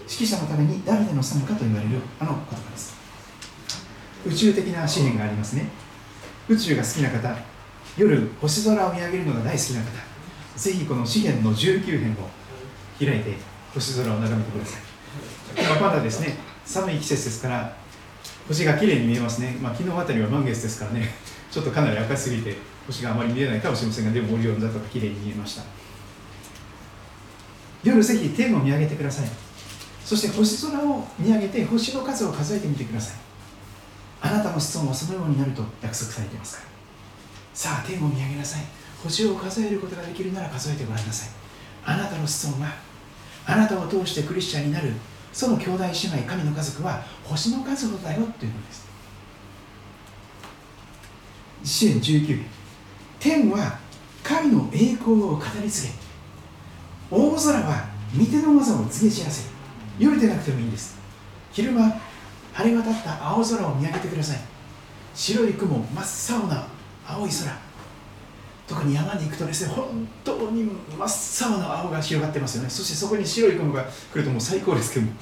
[0.09, 2.97] 指揮者のために誰での賛かと言われるあの言葉です。
[4.27, 5.69] 宇宙的な詩篇がありますね。
[6.49, 7.37] 宇宙が好きな方
[7.97, 9.87] 夜星空を見上げるのが大好きな方
[10.57, 12.29] ぜひこの詩篇の19編を
[13.05, 13.35] 開いて
[13.75, 15.81] 星空を眺めてください。
[15.81, 17.77] まだですね寒い季節ですから
[18.49, 21.15] 星が綺麗に見えますね、まあ、昨日あたりは満月ですからね。
[21.51, 25.63] ちょっとかなり赤すぎて星があまり見えないかもしれませんがでもオリオン座とか綺麗に見えました。
[27.83, 29.29] 夜ぜひ天を見上げてください。
[30.05, 33.17] そして星空を見上げて星の数を数えてみてください。
[34.21, 36.69] あなたの子孫はそのようになると約束されていますから。
[37.55, 38.63] さあ天を見上げなさい。
[39.03, 41.29] 星を数えることができるなら数えてごらんなさい。
[41.85, 42.75] あなたの子孫は
[43.47, 44.93] あなたを通してクリスチャンになる
[45.37, 48.87] その兄弟姉妹神の家族は星の数ほどだよというのです。
[51.63, 52.43] 支援19
[53.21, 53.79] 天は
[54.23, 55.93] 神の栄光を語り継げ。
[57.11, 57.87] 大空は
[58.19, 59.51] 御手の技を告げ知らせる。
[59.99, 60.97] 夜でなくてもいいんです。
[61.53, 62.01] 昼間
[62.55, 64.39] 晴れ渡った青空を見上げてください。
[65.15, 66.67] 白い雲真っ青な
[67.07, 67.66] 青い空。
[68.67, 70.65] 特に山に行くとですね本当に
[70.99, 72.71] 真っ青な青が広がってますよね。
[72.71, 75.13] そしてそこに白い雲が来るともう最高ですけども。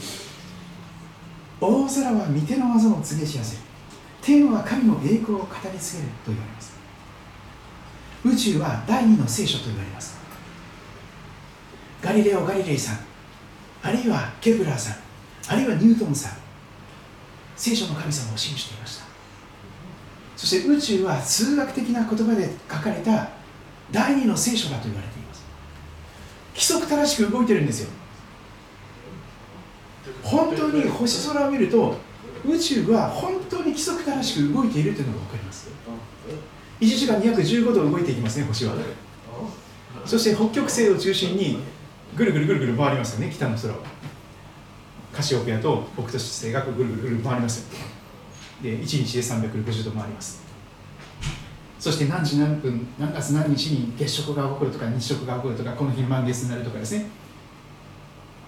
[1.60, 3.62] 大空は御手の技を告げ知らせる
[4.20, 6.74] 天は神の栄光を語り継げると言われます。
[8.24, 10.16] 宇宙は第二の聖書と言われます。
[12.02, 12.98] ガリレオ・ガリレイさん
[13.82, 14.96] あるいはケプラーさん
[15.48, 16.32] あるいはニュートンさん
[17.56, 19.03] 聖書の神様を信じていました。
[20.36, 23.28] そして宇宙は数学的な言葉で書かれた
[23.90, 25.44] 第二の聖書だと言われています。
[26.54, 27.90] 規則正しく動いてるんですよ。
[30.22, 31.96] 本当に星空を見ると
[32.46, 35.68] 宇宙は本当に規則正しく動いているというのが分かります。
[36.80, 38.74] 1時間215度動いていきますね星は。
[40.04, 41.60] そして北極星を中心に
[42.16, 43.76] ぐるぐるぐるぐる回りますよね北の空を。
[45.12, 47.78] カシオペアと北斗七星がぐるぐるぐる回りますよ。
[48.62, 50.42] で1日で360度回ります。
[51.78, 57.06] そして何時何分何月何日に月食が起こるとか日食が起こるとかこの日満月になるとかですね。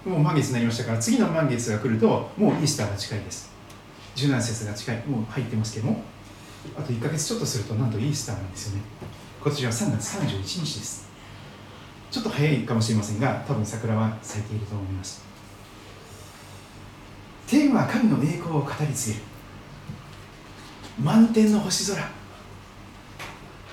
[0.05, 3.51] もう満月になりましたから次の満月が来るともうイースターが近いです。
[4.15, 5.03] 柔軟節が近い。
[5.05, 6.01] もう入ってますけども。
[6.75, 8.81] あと1か月ちょっとするとなんとイースターなんですよね。
[9.41, 11.07] 今年は3月31日です。
[12.09, 15.21] ちょっと早いかもしれませんが多分桜は咲いていると思います。
[17.45, 19.21] 天は神の栄光を語り継げる。
[20.99, 22.03] 満天の星空。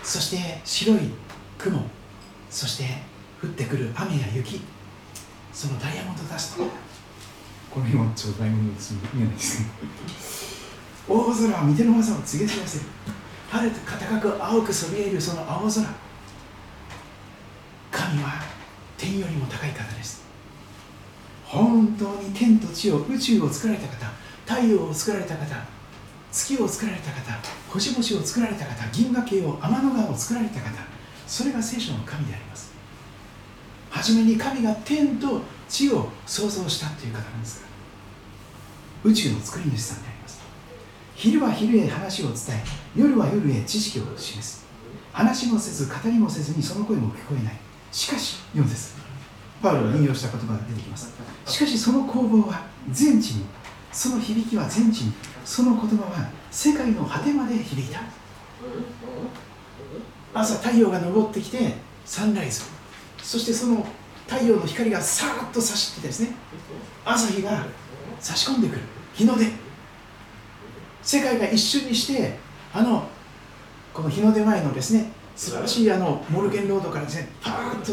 [0.03, 1.11] そして白い
[1.57, 1.81] 雲。
[2.51, 2.85] そして
[3.43, 4.61] 降ってくる雨や雪。
[5.53, 6.65] そのダイヤモンドダスト。
[7.71, 12.85] この辺はちょっとダイヤモンドです見えないですけど大空は御手の技を告げ知らせる。
[13.51, 15.83] 晴れて高く青くそびえるその青空。
[17.91, 18.43] 神は
[18.99, 20.25] 天よりも高い方です。
[21.45, 24.11] 本当に天と地を宇宙を作られた方
[24.47, 25.74] 太陽を作られた方
[26.35, 30.71] 月を作られた方星々を作られた方銀河系を天の川を作られた方
[31.29, 32.75] それが聖書の神であります。
[33.89, 37.69] 初めに神が天と地を創造したという方なんですが
[39.09, 40.43] 宇宙の作り主さんであります。
[41.15, 42.65] 昼は昼へ話を伝え
[42.97, 44.67] 夜は夜へ知識を示す。
[45.13, 47.55] 話もせず語りもせずにその声も聞こえない。
[47.93, 48.95] しかし4節
[49.63, 51.15] パウロが引用した言葉が出てきます。
[51.47, 53.45] しかしその攻防は全地に
[53.95, 55.13] その響きは全地に
[55.45, 58.01] その言葉は世界の果てまで響いた。
[60.35, 61.75] 朝太陽が昇ってきて
[62.05, 62.63] サンライズ
[63.23, 63.87] そしてその
[64.27, 66.35] 太陽の光がさーっと差してですね
[67.05, 67.65] 朝日が
[68.19, 68.81] 差し込んでくる。
[69.15, 69.47] 日の出。
[71.03, 72.37] 世界が一瞬にして
[72.73, 73.07] あの
[73.93, 77.93] この日の出前のですね素晴らしいあのモルゲンロードからですねパーッと、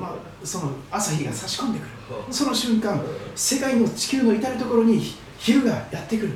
[0.00, 1.88] ま、その朝日が差し込んでくる。
[2.30, 3.02] その瞬間
[3.34, 5.02] 世界の地球の至る所に
[5.42, 6.32] 昼がやってくる。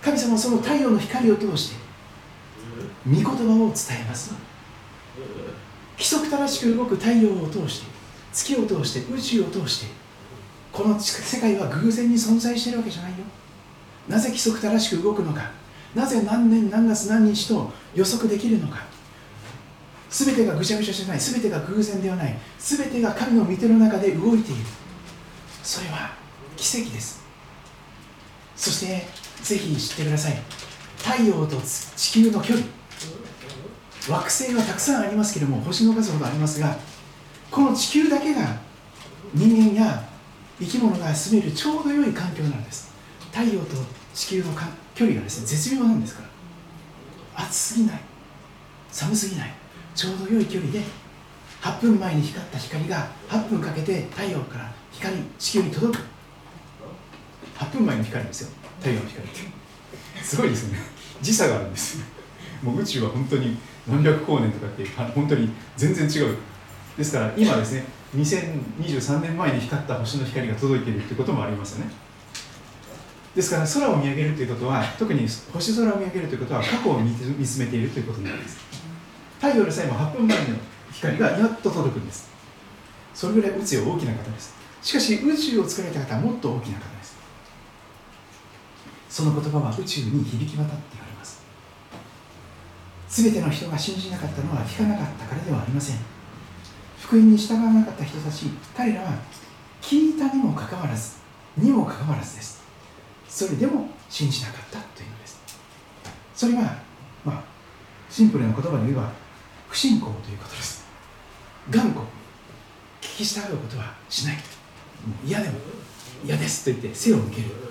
[0.00, 1.76] 神様はその太陽の光を通して
[3.04, 4.32] 御言葉を伝えます。
[5.94, 7.86] 規則正しく動く太陽を通して
[8.32, 9.86] 月を通して宇宙を通して
[10.72, 13.18] この世界は偶然に存在しているわけじゃないよ。
[14.08, 15.50] なぜ規則正しく動くのか。
[15.94, 18.84] なぜ何年何月何日と予測できるのか。
[20.08, 21.18] 全てがぐちゃぐちゃじゃない。
[21.18, 22.38] 全てが偶然ではない。
[22.60, 24.62] 全てが神の御手の中で動いている。
[25.64, 26.12] それは
[26.56, 27.25] 奇跡です。
[28.56, 29.06] そして
[29.42, 30.42] ぜひ知ってください。
[30.98, 31.56] 太陽と
[31.94, 32.66] 地球の距離。
[34.08, 36.76] 惑星はたくさんありますけれども星の数ほどありますが
[37.50, 38.56] この地球だけが
[39.34, 40.08] 人間や
[40.60, 42.92] 生き物が住めるちょうど良い環境なんです。
[43.32, 43.76] 太陽と
[44.14, 44.52] 地球の
[44.94, 46.22] 距離がですね絶妙なんですか
[47.34, 47.44] ら。
[47.44, 48.00] 暑すぎない。
[48.90, 49.54] 寒すぎない。
[49.94, 50.80] ちょうど良い距離で
[51.60, 56.15] 8分前に光った光が8分かけて太陽から光地球に届く。
[57.58, 58.50] 8分前の光ですよ。
[58.78, 59.26] 太陽の光。
[59.26, 59.40] って
[60.22, 60.78] すごいですね。
[61.22, 61.98] 時差があるんです。
[62.62, 64.84] もう宇宙は本当に何百光年とかって
[65.14, 66.36] 本当に全然違う。
[66.96, 67.84] ですから今ですね
[68.16, 71.90] 2023年前に光った星の光が届いているということもありますよね。
[73.34, 77.14] ですから空を見上げるということは特に星空を見上げるということは過去を見
[77.46, 78.58] つめているということになります。
[79.38, 80.44] 太陽でさえも8分前の
[80.90, 82.30] 光がやっと届くんです。
[83.14, 84.54] それぐらい宇宙は大きな方です。
[84.80, 86.95] しかし宇宙を作られた方はもっと大きな方。
[89.16, 91.40] その言葉は宇宙に響き渡っております。
[93.08, 95.96] 全ての人が信じなかったのは聞かなかったからではありません。
[97.00, 98.44] 福音に従わなかった人たち
[98.76, 99.14] 彼らは
[99.80, 101.14] 聞いたにもかかわらず
[101.56, 102.62] にもかかわらずです。
[103.26, 105.40] それでも信じなかったというのです。
[106.34, 106.76] それは
[107.24, 107.42] まあ
[108.10, 109.10] シンプルな言葉で言えば
[109.70, 110.84] 不信仰ということです。
[111.70, 112.02] 頑固。
[113.00, 114.36] 聞き従うことはしない。
[115.24, 115.54] 嫌でも
[116.22, 117.65] 嫌ですと言って背を向ける。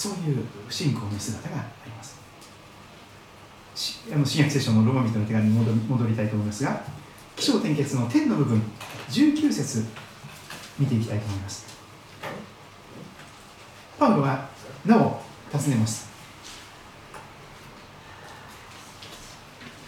[0.00, 2.16] そういう不信仰の姿があります。
[4.10, 6.82] あの新約聖書のローマ人の手紙に戻りたいと思いますが
[7.36, 8.62] 起承転結の天の部分
[9.10, 9.84] 19節
[10.78, 11.66] 見ていきたいと思います。
[13.98, 14.48] パウロは
[14.86, 15.20] なお
[15.52, 16.08] 尋ねます。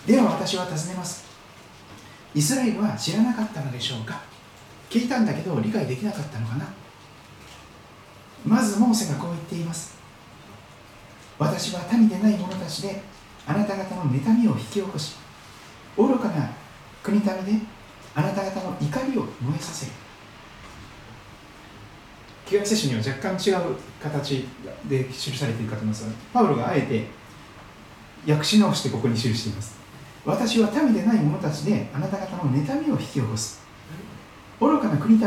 [0.06, 1.24] では私は尋ねます。
[2.34, 4.20] イスラエルは知らなかったのでしょうか？
[4.90, 6.66] 聞いたんだけど理解できなかったのかな？
[8.44, 10.01] まずモーセがこう言っています。
[11.38, 13.02] 私は民でない者たちで
[13.46, 15.16] あなた方の妬みを引き起こし
[15.96, 16.50] 愚かな
[17.02, 17.32] 国民で
[18.14, 19.92] あなた方の怒りを燃えさせる。
[22.46, 24.46] 旧約聖書には若干違う形
[24.86, 27.06] で記されているかと思いますがパウロがあえて
[28.30, 29.80] 訳し直してここに記しています。
[30.24, 33.62] 私は民でない者たちであなた方の妬みを引き起こす。
[34.60, 35.26] 愚かな国民で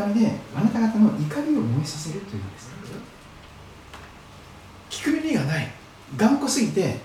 [0.56, 2.70] あなた方の怒りを燃えさせるというのです。
[4.90, 5.72] 聞く耳がない。
[6.18, 6.98] 頑固すぎて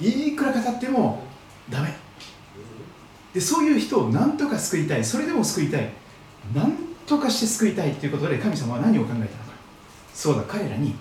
[0.00, 1.22] いくら語っても
[1.70, 1.94] ダメ。
[3.34, 5.04] でそういう人を何とか救いたい。
[5.04, 5.90] それでも救いたい。
[6.54, 6.72] 何
[7.06, 9.32] とかして救いたいということで神様は何を考えたのか。
[10.14, 10.94] そうだ彼らに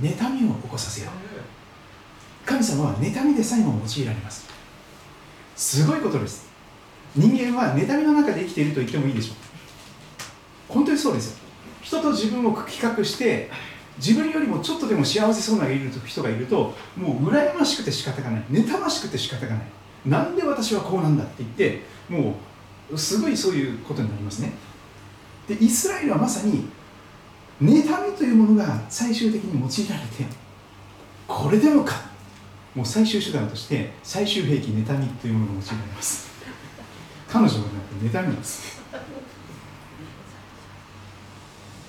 [0.00, 2.48] 妬みを起こさせよう。
[2.48, 4.48] 神様は妬みでさえも用いられます。
[5.54, 6.50] すごいことです。
[7.14, 9.36] 人間は妬みの中で生きていると言ってもいいでしょう。
[10.72, 11.38] 本当にそうですよ。
[11.82, 13.50] 人と自分を比較して
[13.98, 15.66] 自分よりもちょっとでも幸せそうな
[16.06, 18.44] 人がいるともう羨ましくて仕方がない。
[18.50, 19.64] 妬ましくて仕方がない。
[20.06, 22.36] なんで私はこうなんだって言っても
[22.90, 24.52] うすごいそういうことになりますね。
[25.48, 26.68] でイスラエルはまさに
[27.60, 30.26] 妬みというものが最終的に用いられて
[31.28, 32.12] これでもか。
[32.74, 36.30] もう最終手段として最終兵器妬みというものが用いられます。
[37.28, 38.80] 彼女はなく妬みです。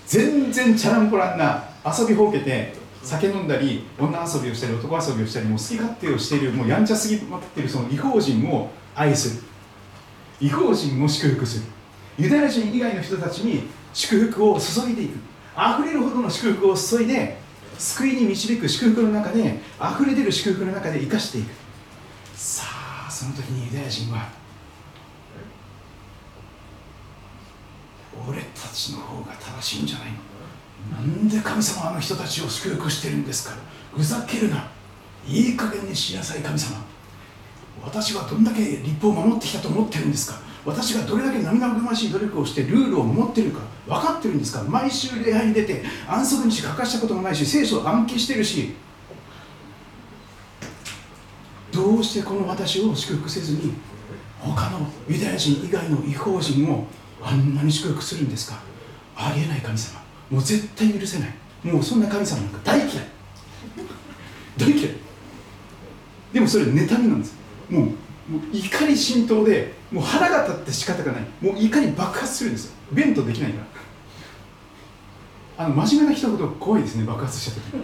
[0.05, 9.43] 全然チャランポランな遊びほうけて酒飲んだり女遊びをしたり男遊びをしたりもう好き勝手をしているもうやんちゃすぎまくっているその違法人を愛する。
[10.39, 11.65] 違法人を祝福する。
[12.17, 15.17] ユダヤ人以外の人たちに祝福を注いでいく。
[15.55, 17.37] 溢れるほどの祝福を注いで
[17.77, 21.51] 救いに導く祝福の中で溢れ出る祝福の中で生かしていく。
[22.35, 22.63] さ
[23.07, 24.29] あその時にユダヤ人は
[28.27, 30.32] 俺たちの方が正しいんじゃないの？
[30.91, 33.55] なんで神様はあの人たちを祝福してるんですか？
[33.95, 34.67] ふざけるな。
[35.27, 36.77] いい加減にしなさい神様。
[37.83, 40.39] 私はどんだけ立法を守ってきたと思ってるんですか？
[40.65, 44.63] 私がどれだけ涙ぐましい努力をしてルールを守ってるか分かってるんですか？
[44.63, 48.75] 毎週礼拝に出て安息日欠かしたこともないし聖書を暗記してるし。
[51.71, 53.73] どうしてこの私を祝福せずに
[54.39, 56.85] 他のユダヤ人以外の違法人を
[57.19, 58.59] あんなに祝福するんですか？
[59.15, 60.02] ありえない神様。
[60.29, 61.29] もう絶対許せない。
[61.63, 62.89] もうそんな神様なんか大嫌い。
[64.57, 64.95] 大嫌い。
[66.33, 67.35] でもそれ妬みなんです。
[67.69, 71.21] もうもう怒り浸透でもう腹が立って仕方がない。
[71.41, 72.73] もう怒り爆発するんですよ。
[72.91, 73.59] 弁当できないか
[75.57, 75.65] ら。
[75.65, 77.77] あの真面目な人ほど怖いですね爆発した時。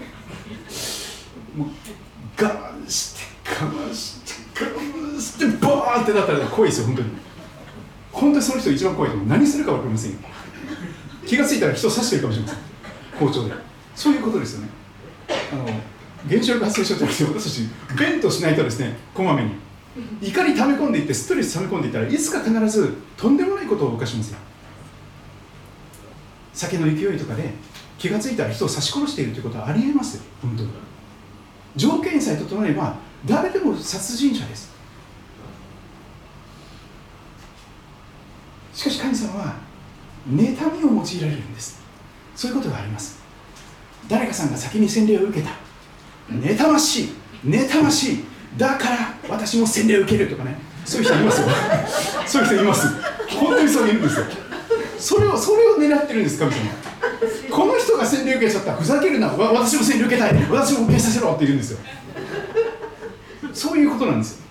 [1.55, 1.67] もう
[2.41, 3.21] 我慢して
[3.63, 7.09] 我慢して我慢してバーンってなったら怖いですよ本当に。
[8.11, 9.27] 本当にその人一番怖いと思う。
[9.27, 10.17] 何するか分かりませんよ。
[11.29, 12.57] 気が付いたら人を刺してるかもしれません。
[13.19, 13.53] 包丁で。
[13.95, 14.69] そういうことですよね。
[15.53, 15.65] あの
[16.27, 19.51] 原子力発電所じゃなくて私たち弁としないとですねこまめに。
[20.23, 24.39] 怒り溜め込んでいってストレス溜め込んでいったらいつか必ずとんでもないことを犯しますよ。
[26.51, 27.53] 酒の勢いとかで
[27.99, 30.23] 気がついたら人を刺し殺しているということはありえますよ。
[30.41, 30.69] 本当に。
[31.75, 32.95] 条件さえ整えば
[33.27, 34.73] 誰でも殺人者です。
[38.73, 39.68] しかし神様は
[40.27, 41.79] 妬みを用いられるんです。
[42.35, 43.19] そういうことがあります。
[44.07, 45.51] 誰かさんが先に洗礼を受けた。
[46.29, 47.09] 妬ましい。
[47.45, 48.23] 妬ましい。
[48.57, 48.97] だから
[49.29, 50.57] 私も洗礼を受けるとかね。
[50.85, 51.47] そういう人いますよ。
[52.25, 52.87] そういう人います。
[53.29, 54.25] 本当にそういるんですよ。
[54.97, 56.57] それをそれを狙ってるんです神様。
[57.49, 58.75] この人が洗礼受けちゃった。
[58.75, 59.27] ふざけるな。
[59.27, 60.33] わ私も洗礼受けたい。
[60.49, 61.79] 私も受けさせろって言うんですよ。
[63.53, 64.41] そういうことなんです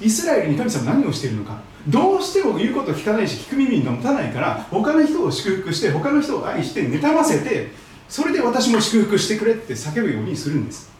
[0.00, 1.60] イスラエルに神様何をしているのか。
[1.88, 7.70] どうしても言うこと聞かないし聞く耳に持たないから他の人を祝福して他の人を愛して妬ませて
[8.08, 10.90] それで私も祝福してくれって叫ぶようにするんです。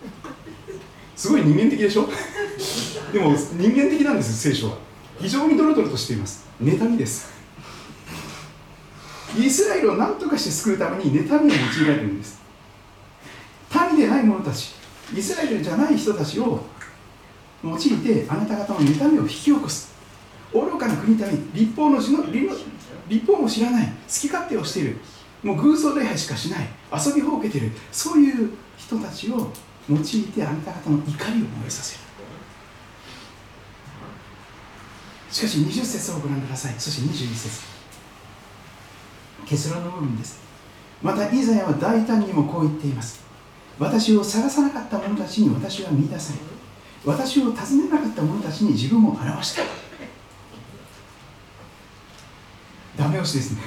[1.17, 2.09] すごい人間的でしょ？
[3.13, 4.79] でも人間的なんです聖書は。
[5.19, 6.47] 非常にドロドロとしています。
[6.63, 7.33] 妬みです。
[9.39, 12.39] イスラエルを何とかして救うために妬みを用いられるんです。
[13.93, 14.75] 民でない者たち
[15.17, 16.65] イスラエルじゃない人たちを
[17.65, 19.96] 用いてあなた方の妬みを引き起こす。
[20.65, 22.03] 愚かな国民立法のの
[23.09, 23.87] 立法も知らない。
[23.87, 24.97] 好き勝手をしている。
[25.43, 26.67] もう偶像礼拝しかしない。
[26.93, 27.73] 遊びほうけている。
[27.93, 29.51] そういう人たちを
[29.89, 32.01] 用いてあなた方の怒りを燃えさせる。
[35.31, 36.75] しかし20節をご覧ください。
[36.79, 37.63] そして21節。
[39.47, 40.41] 結論の部分です。
[41.03, 43.27] またイザヤは大胆にもこう言っています。
[43.79, 46.39] 私を探さなかった者たちに私は見出され
[47.05, 49.63] 私を尋ねなかった者たちに自分を表した
[52.97, 53.63] ダメ押しですね。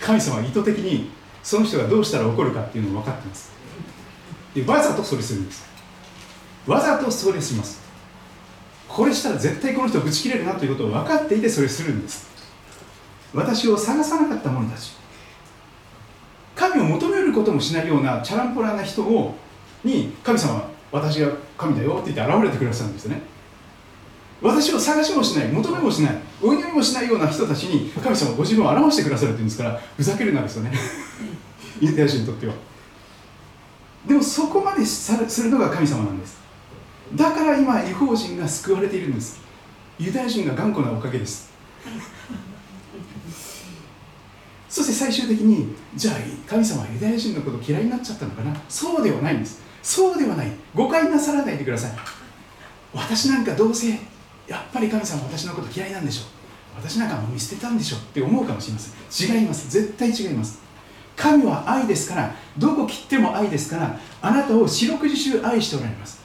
[0.00, 1.10] 神様は意図的に
[1.42, 3.52] その人がどうしたら怒るかっていうのを分かってます。
[4.54, 5.66] でわざとそれするんです。
[6.66, 7.82] わざとそれします。
[8.88, 12.28] これしたら絶対この人をぶち切れるなということを分かっていてそれするんです。
[13.34, 14.92] 私を探さなかった者たち。
[16.54, 19.34] 神を求めることもしないようなチャランポラな人を
[19.82, 21.28] に神様は私が
[21.58, 23.22] 神だよって言って現れてくださるんですよね。
[24.40, 26.18] 私を探しもしない求めもしない。
[26.42, 30.72] お祈りもしないような人たちに神様ご自分を表してくださるっていうんですからふざけるなですよね。
[31.80, 32.54] ユダヤ人にとっては。
[34.06, 36.38] でもそこまでするのが神様なんです。
[37.14, 39.38] だから今違法人が救われているんです。
[39.98, 41.52] ユダヤ人が頑固なおかげです。
[44.68, 46.14] そして最終的にじゃあ
[46.48, 48.54] 神様はユダヤ人のこと嫌いになっちゃったのかな。
[48.68, 49.62] そうではないんです。
[49.82, 50.50] そうではない。
[50.74, 51.92] 誤解なさらないでください。
[52.92, 53.98] 私なんかどうせ
[54.46, 56.26] やっぱり神様私のこと嫌いなんでしょう。
[56.76, 59.40] 私なんかも見捨てたんでしょって思うかもしれません。
[59.40, 59.70] 違います。
[59.70, 60.60] 絶対違います。
[61.16, 66.22] 神は愛ですからどこ切っても愛ですからあなたを四六時中愛しておられます。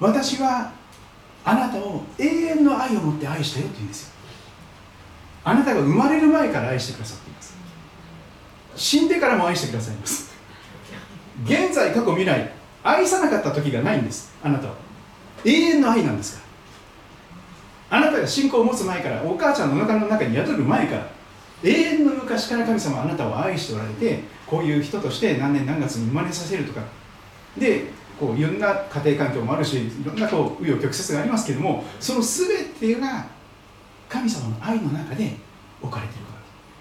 [0.00, 0.72] 私は
[1.44, 4.12] あなたを永遠の愛を持って愛したよって言うんですよ。
[5.44, 7.56] あなたが生まれる前から愛してくださっています。
[8.76, 10.30] 死んでからも愛してくださいます。
[11.44, 14.32] 現在過去未来愛さなかった時がないんです。
[14.42, 14.87] あなたは。
[15.44, 16.48] 永遠の愛なんですから。
[17.90, 21.06] あなたが信仰を持つ前からお母ちゃんのお腹の中に宿る前から
[21.64, 26.82] 永遠の昔から神様はあなたを愛しておられてこういう人として何年何月に生まれさせるとか
[27.56, 27.86] で
[28.20, 33.26] こういろんな家庭環境もあるしいろんなこう紆余曲折がありますけどもその全てが
[34.08, 35.36] 神様の愛の中で
[35.80, 36.38] 置かれていること。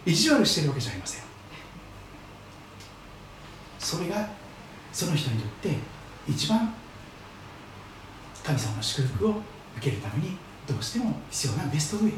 [0.10, 1.24] 意地悪してるわけじゃありません。
[3.80, 4.30] それが
[4.92, 5.70] その人にとって
[6.28, 6.74] 一番
[8.48, 9.42] 神様の祝福を
[9.76, 12.14] 受けるためにどうしても必要なベストウェイ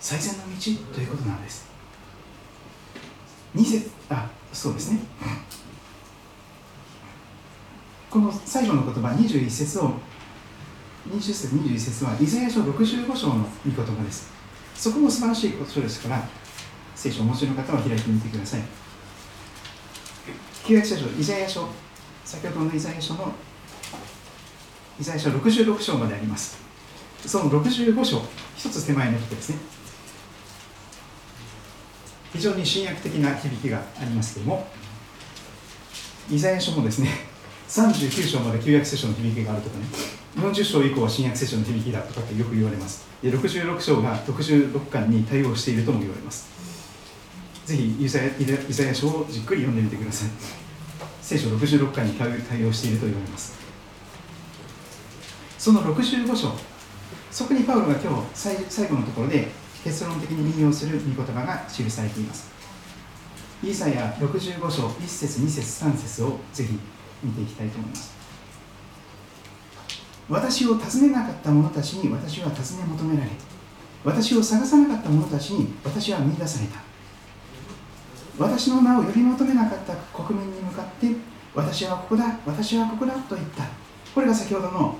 [0.00, 0.50] 最善の道
[0.92, 1.70] ということなんです。
[3.54, 4.98] 2節あそうですね。
[8.10, 9.92] この最後の言葉21節を
[11.08, 14.28] 20節21節はイザヤ書65章の御言葉です。
[14.74, 16.24] そこも素晴らしいことですから
[16.96, 18.62] 聖書をお持ちの方は開いてみてください。
[20.66, 21.68] 旧約聖書イザヤ書
[22.24, 23.32] 先ほどのイザヤ書の
[25.00, 26.58] イザヤ書66章まであります。
[27.26, 28.20] その65章
[28.56, 29.56] 一つ手前のことですね。
[32.34, 34.68] 非常に新約的な響きがありますけれども
[36.30, 37.08] イザヤ書もですね
[37.68, 39.84] 39章まで旧約聖書の響きがあるとかね
[40.36, 43.08] 40章以降は新約聖書の響きだとかってよく言われます。
[43.22, 46.48] で66章が66巻に対応しているとも言われます。
[47.64, 50.28] ぜひイザヤイザヤ書をじっくり読んでみてください。
[51.22, 53.59] 聖書66巻に対応していると言われます。
[55.60, 56.52] その65章
[57.30, 59.48] そこにパウロが今日最後のところで
[59.84, 62.50] 結論的に引用する御言葉が記されています。
[63.62, 66.78] イザヤ65章1節2節3節をぜひ
[67.22, 68.14] 見ていきたいと思います。
[70.30, 73.30] 私を尋ねなかった者たちに私は尋ね求められ
[74.02, 76.80] 私を探さなかった者たちに私は見出された。
[78.38, 81.08] 私の名を呼び求めなかった国民に向かって
[81.54, 83.64] 私はここだ私はここだと言った。
[84.14, 84.96] これが先ほどの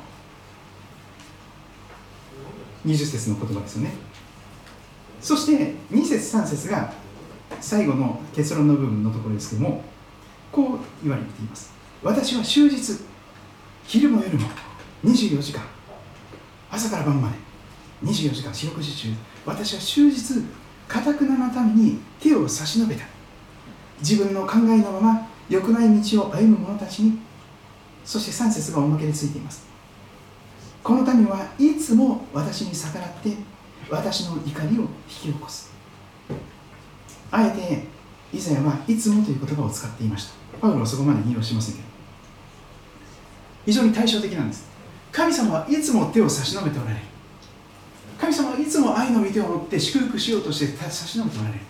[2.86, 3.92] 20節の言葉ですよね。
[5.20, 6.92] そして2節3節が
[7.60, 9.84] 最後の結論の部分のところですけども
[10.50, 11.72] こう言われています。
[12.02, 12.98] 私は終日
[13.84, 14.48] 昼も夜も
[15.04, 15.62] 24時間
[16.70, 17.34] 朝から晩まで
[18.02, 19.08] 24時間四六時中
[19.44, 20.42] 私は終日
[20.88, 23.04] かたくななために手を差し伸べた。
[24.00, 27.18] 自分の考えのまま良くない道を歩む者たちに
[28.04, 29.69] そして3節がおまけでついています。
[30.82, 33.34] この民はいつも私に逆らって
[33.90, 35.70] 私の怒りを引き起こす。
[37.30, 37.84] あえて
[38.32, 40.32] イザヤはいつもという言葉を使っていました。
[40.60, 41.88] パウロはそこまで引用しませんけど。
[43.66, 44.68] 非常に対照的なんです。
[45.12, 47.02] 神様はいつも手を差し伸べておられる。
[48.18, 51.60] 神様はいつも愛の御手を持って祝福しようとして差し伸べておられる。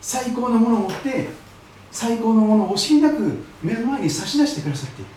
[0.00, 1.28] 最高のものを持って
[1.90, 5.10] 最高のものを惜しみなく目の前に差し出してくださっている。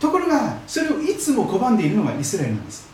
[0.00, 2.88] ところがそれをいつも拒んでいるのがイスラエルなんです。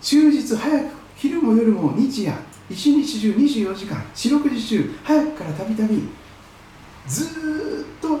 [0.00, 0.86] 終日早く
[1.16, 2.32] 昼も夜も日夜
[2.70, 6.08] 一日中24時間四六時中早くからたびたび
[7.06, 8.20] ずっと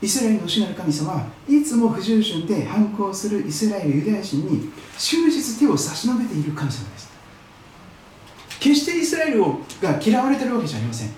[0.00, 7.08] イスラエルの主なる神様はいつも不従順で反抗するイスラエルユダヤ人に終日手を差し伸べている神様です。
[8.60, 9.42] 決してイスラエル
[9.82, 11.10] が嫌われてるわけじゃありません。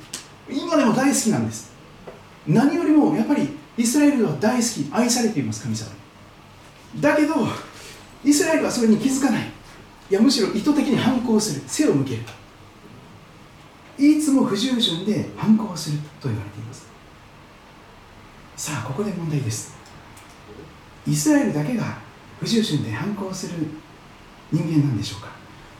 [0.48, 1.69] 今でも大好きなんです。
[2.46, 5.90] 何よりもやっぱりイスラエルは大好き愛されています神様。
[7.00, 7.34] だけど
[8.24, 9.42] イスラエルはそれに気づかない。
[10.10, 11.62] いやむしろ意図的に反抗する。
[11.66, 12.22] 背を向ける。
[13.98, 16.86] いつも不従順で反抗すると言われています。
[18.56, 19.74] さあここで問題です。
[21.06, 21.98] イスラエルだけが
[22.40, 23.54] 不従順で反抗する
[24.50, 25.28] 人間なんでしょうか。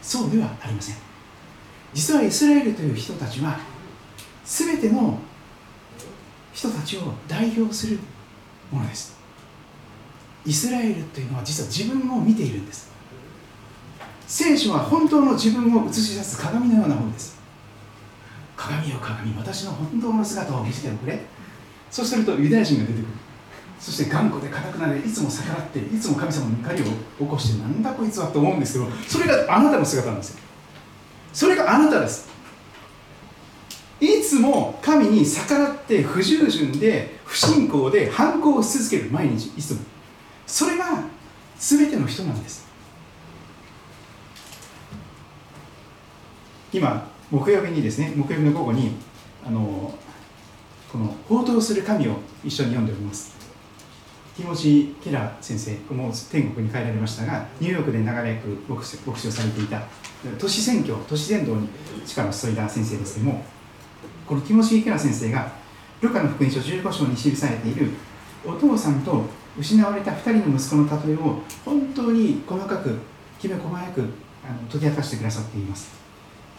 [0.00, 0.96] そうではありません。
[1.92, 3.58] 実はイスラエルという人たちは
[4.44, 5.18] 全ての
[6.60, 7.98] 人たちを代表する
[8.70, 9.18] ものです。
[10.44, 12.90] イスラエルというのは実は自分を見ているんです。
[14.26, 17.40] 聖書は本当の自分を映し出す鏡のようなものです。
[18.58, 21.20] 鏡よ鏡私の本当の姿を見せてくれ。
[21.90, 23.06] そうするとユダヤ人が出てくる。
[23.78, 26.92] そして頑固で固くなでいつも逆らっていつも神様の怒りを起
[27.26, 30.40] こしてなんだこいつはと思うんですけどそれがあなたの姿なんですよ。
[31.32, 32.29] それがあなたです。
[34.00, 39.80] いつも神に逆らって不従順で不信仰で反抗し続ける毎日いつも。
[40.46, 41.04] それが
[41.58, 42.66] 全ての人なんです。
[46.72, 48.92] 今木曜日にですね木曜日の午後に
[49.44, 49.94] あの
[50.90, 53.34] この「報道する神」を一緒に読んでおります。
[54.36, 59.82] ティモシー・ケラー先生もう天国に帰られましたがニューヨークで長らく牧師牧師をされていた
[60.38, 61.68] 都市選挙都市伝道に
[62.06, 63.44] 力を注いだ先生ですけども
[64.30, 65.50] このティモシー・ケラ先生が
[66.00, 67.90] ルカの福音書15章に記されている
[68.46, 69.24] お父さんと
[69.58, 72.96] 失われた2人の息子の例えを本当に細かく
[73.40, 74.02] きめ細やく
[74.48, 75.90] あの解き明かしてくださっています。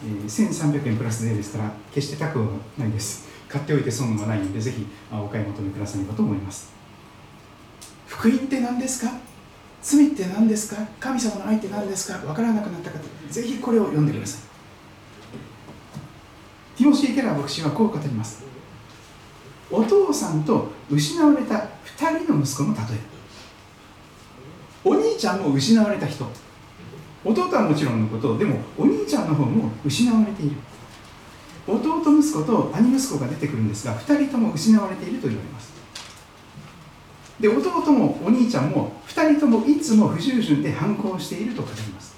[0.04, 2.46] えー、1300円プラス税ですから決して高くは
[2.76, 3.26] ないです。
[3.48, 6.74] 買っておいて損はないのでぜひお買い求めくださればと思います。
[8.06, 9.10] 福音って何ですか？
[9.80, 10.86] 罪って何ですか？
[11.00, 12.18] 神様の愛って何ですか？
[12.18, 12.98] 分からなくなった方
[13.30, 14.51] ぜひこれを読んでください。
[16.76, 18.44] ティモシー・ケラー牧師はこう語ります。
[19.70, 21.54] お父さんと失われた
[21.98, 23.12] 2人の息子の例え
[24.84, 26.26] お兄ちゃんも失われた人。
[27.24, 30.56] 弟はもちろんのことでもお兄ちゃんの方も失われている。
[31.66, 35.72] 弟息子と兄息子が出てくるんですが2人とも失われていると言われます。
[37.38, 42.16] で弟もお兄ちゃんも2人ともいつも不従順で反抗していると語ります。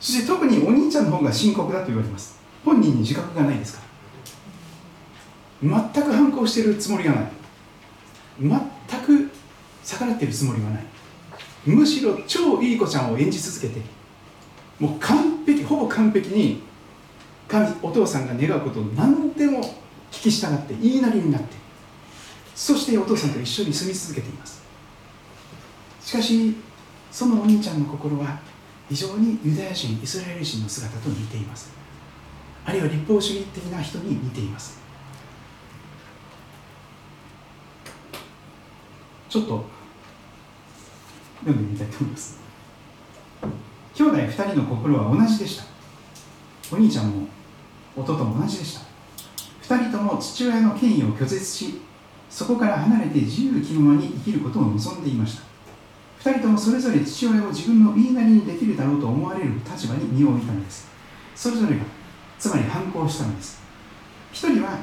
[0.00, 2.35] そして特にお兄ちゃんの方が深刻だと言われます。
[2.66, 3.82] 本人に自覚がないですか
[5.62, 5.90] ら。
[5.92, 7.30] 全く反抗しているつもりがない。
[8.40, 8.60] 全
[9.00, 9.30] く
[9.84, 10.84] 逆らっているつもりはない。
[11.64, 13.80] むしろ超いい子ちゃんを演じ続けて
[14.78, 16.62] もう完璧ほぼ完璧に
[17.48, 19.62] 神お父さんが願うことを何でも
[20.10, 21.56] 聞き従って言いなりになって
[22.54, 24.62] そしてお父さんと一緒に住み続けています。
[26.00, 26.54] しかし
[27.10, 28.38] そのお兄ちゃんの心は
[28.88, 31.75] 非常にユダヤ人イスラエル人の姿と似ています。
[32.66, 34.80] あるいは立法主義的な人に似ています。
[39.28, 39.64] ちょっと
[41.40, 42.40] 読んでみたいと思います。
[43.94, 45.64] 兄弟2人の心は同じでした。
[46.72, 47.28] お兄ちゃんも
[47.96, 48.80] 弟も同じでした。
[49.62, 51.80] 2人とも父親の権威を拒絶し
[52.28, 55.42] そこから離れて自由気ままに生きることを望んでいました。
[56.28, 60.88] 2人ともそれぞれ父親を自分の言いなりにできるだろうと思われる立場に身を置いたのです。
[61.36, 61.82] それぞれが
[62.38, 63.60] つまり反抗したのです。
[64.32, 64.78] 1人は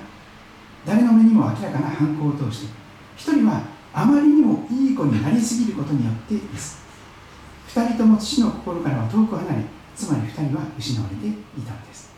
[0.85, 2.73] 誰の目にも明らかな反抗を通して
[3.17, 3.61] 1人は
[3.93, 6.83] あまりにもいい子になりすぎることによってです。
[7.69, 9.63] 2人とも父の心からは遠く離れ
[9.95, 11.31] つまり2人は失われてい
[11.61, 12.11] たのです。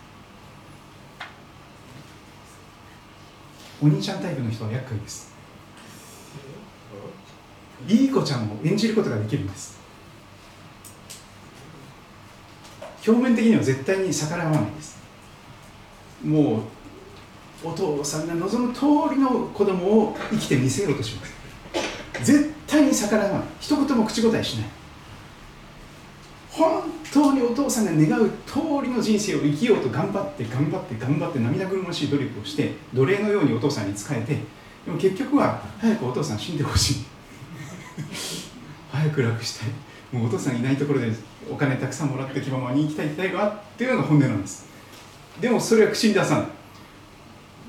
[3.81, 5.33] お兄ちゃんタイプの人は厄介です。
[7.87, 9.77] いい子ちゃんを演じることができるんです。
[13.05, 14.94] 表面的には絶対に逆らわないです。
[16.23, 16.57] も
[17.63, 18.81] うお父さんが望む通
[19.13, 21.33] りの子供を生きてみせようとします。
[22.23, 24.69] 絶対に逆らわない一言も口答えしない。
[26.51, 34.35] 本当にお父さんが願う通りの人生を生きようと頑張って頑張って頑張って涙ぐるましい努力をして奴隷のようにお父さんに仕えて
[34.85, 36.95] でも結局は早くお父さん死んでほしい。
[38.91, 39.69] 早く楽したい。
[40.13, 41.11] もうお父さんいないところで
[41.51, 44.74] お金たくさんもらって気ままに生きたいってがっていうのが本音なんです。
[45.39, 46.47] でもそれは口に出さない。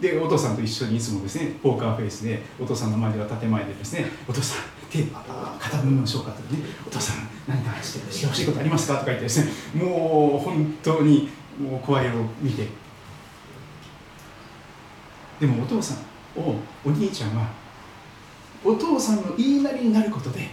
[0.01, 8.99] でお父さんと一緒にいつもですねポーカーフェイスでお父さんの前では建前でですねお父さん手片分ましょうかとかねお父さん何かしてしてほしいことありますか？
[8.99, 9.51] とか言ってですね
[9.83, 12.13] もう本当にもう怖いを
[12.43, 12.69] 見て。
[15.41, 15.99] でもお父さん
[16.41, 17.49] をお兄ちゃんは
[18.63, 20.49] お父さんの言いなりになることで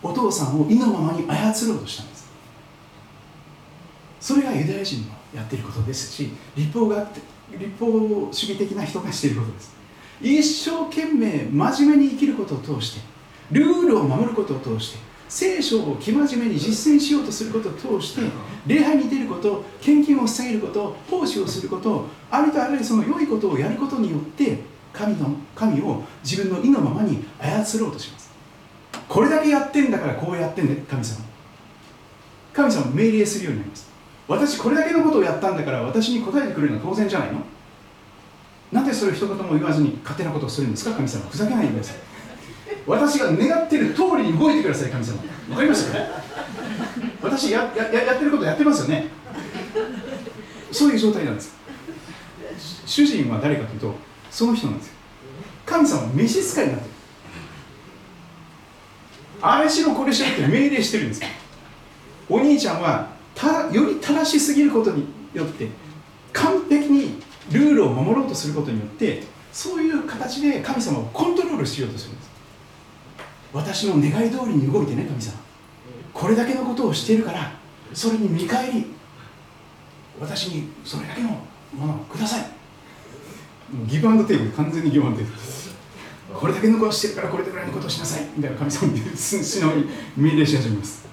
[0.00, 2.30] お父さんを意のままに操ろうとしたんです。
[4.20, 7.08] それがユダヤ人のやっていることですし立法が
[7.50, 9.76] 立法主義的な人がしていることです。
[10.20, 13.00] 一生懸命真面目に生きることを通して
[13.52, 14.98] ルールを守ることを通して
[15.28, 18.22] 聖書を生真面目に実践しようとすることを通して
[18.66, 24.58] 礼拝に出ること献金を捧げること奉仕をすることありとあらゆるその良いことをやることによって
[24.92, 28.30] 神の神を自分の意のままに操ろうとします。
[29.08, 31.24] これだけやってんだからこうやってんね神様。
[32.54, 33.85] 神様命令するようになります。
[34.28, 37.40] 私これだけのことをやったんだから私に答えてくれるのは当然じゃないの？
[38.72, 40.92] なんでそれ一言も言わずに勝手なことをするんですか？
[40.92, 41.96] 神様ふざけないでください。
[42.86, 45.18] 私が願ってる通りに動いてください神様。
[45.50, 46.08] わかりますよね？
[47.22, 49.08] 私やややってることやってますよね？
[50.72, 51.54] そういう状態なんです。
[52.86, 53.94] 主人は誰かというと
[54.30, 54.94] その人なんですよ。
[55.64, 56.90] 神様は召使いになってる。
[59.42, 61.22] あれしろこれしろって命令してるんです
[62.28, 65.68] お兄ちゃんはたより正しすぎることによって
[66.32, 67.22] 完璧に
[67.52, 69.22] ルールを守ろうとすることによって
[69.52, 72.30] そういう形で神様をコントロールしようとするんです。
[73.52, 75.38] 私の願い通りに動いてね神様。
[76.12, 77.52] これだけのことをしているから
[77.92, 78.86] それに見返り
[80.18, 81.28] 私にそれだけの
[81.74, 82.46] ものをください。
[83.86, 85.32] ギブアンドテイク完全にギブアンドテイク
[86.34, 88.26] これだけのことをしてるからこれぐらいのことをしなさい。
[88.36, 91.06] みたいな神様に素直に命令し始めます。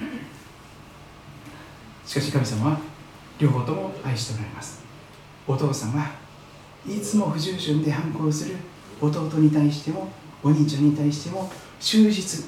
[2.05, 2.79] しかし神様は
[3.39, 4.83] 両方とも愛しておられます。
[5.47, 6.11] お父さんは
[6.87, 8.55] いつも不従順で反抗する
[9.01, 10.09] 弟に対しても
[10.43, 12.43] お兄ちゃんに対しても終日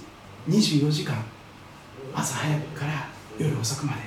[0.48, 1.15] 24時間
[2.14, 3.99] 朝早くから夜遅くまで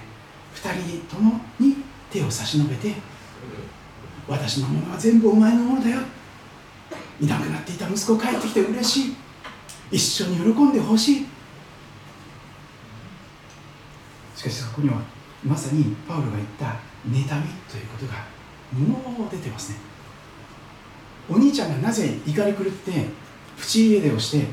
[0.54, 1.76] 2人ともに
[2.10, 2.94] 手を差し伸べて
[4.26, 6.00] 私のものは全部お前のものだよ。
[7.20, 9.16] いなくなっていた息子帰ってきて嬉しい。
[9.90, 11.26] 一緒に喜んでほしい。
[14.36, 15.00] しかしそこには
[15.44, 16.74] まさにパウロが言った妬
[17.10, 17.22] み
[17.70, 18.24] ということが
[18.72, 19.78] もう出てますね。
[21.30, 23.06] お兄ちゃんがなぜ怒り狂って
[23.56, 24.46] プチ家出をして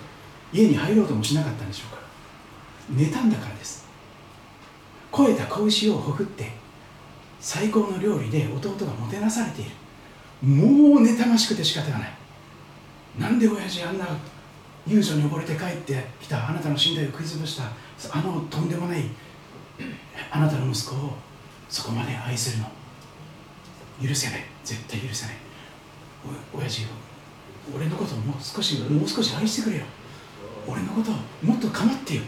[0.54, 2.02] 家に入ろうともしなかったんでしょうか。
[2.94, 3.86] 妬んだからです。
[5.12, 6.52] 肥えた子牛をほふって
[7.40, 9.72] 最高の料理で弟がもてなされている。
[10.44, 12.14] もう妬ましくて仕方がない。
[13.18, 14.06] なんで親父あんな
[14.86, 17.64] 遊女に溺れて帰ってきたあなたの信頼を食い潰した
[18.12, 19.04] あのとんでもない
[20.32, 21.14] あなたの息子を
[21.70, 22.66] そこまで愛するの。
[24.08, 24.44] 許せない。
[24.64, 25.36] 絶対許せない。
[26.54, 26.90] お親父よ。
[27.76, 29.86] 俺のことをもう少しもう少し愛してくれよ。
[30.68, 32.24] 俺のことをもっと構ってよ。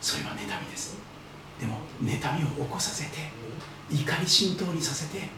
[0.00, 1.06] それは妬みです。
[1.60, 3.16] でも妬みを起こさせて
[3.90, 5.28] 怒り浸透にさせて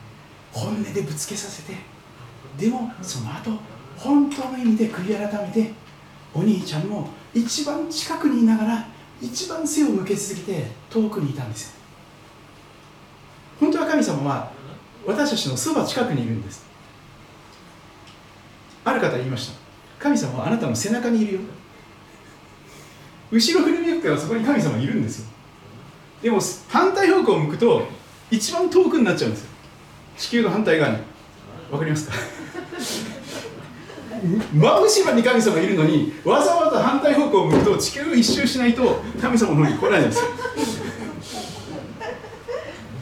[0.52, 1.74] 本音でぶつけさせて
[2.58, 3.52] でもその後
[3.96, 5.72] 本当の意味で悔い改めて
[6.34, 8.86] お兄ちゃんも一番近くにいながら
[9.20, 11.72] 一番背を向け続けて遠くにいたんですよ。
[13.60, 14.52] 本当は神様は
[15.06, 16.64] 私たちのそば近くにいるんです。
[18.84, 19.54] ある方言いました。
[19.98, 21.40] 神様はあなたの背中にいるよ。
[23.30, 25.26] 後ろ振り向くからそこに神様いるんですよ。
[26.22, 26.38] でも
[26.68, 27.86] 反対方向を向くと
[28.30, 29.50] 一番遠くになっちゃうんですよ。
[30.16, 30.98] 地球の反対側に。
[31.70, 32.14] わかりますか？
[34.22, 40.28] 真後ろに神様いるのにわざわざ反対方向を向くと地球一周しないと神様の方に来ないんですよ。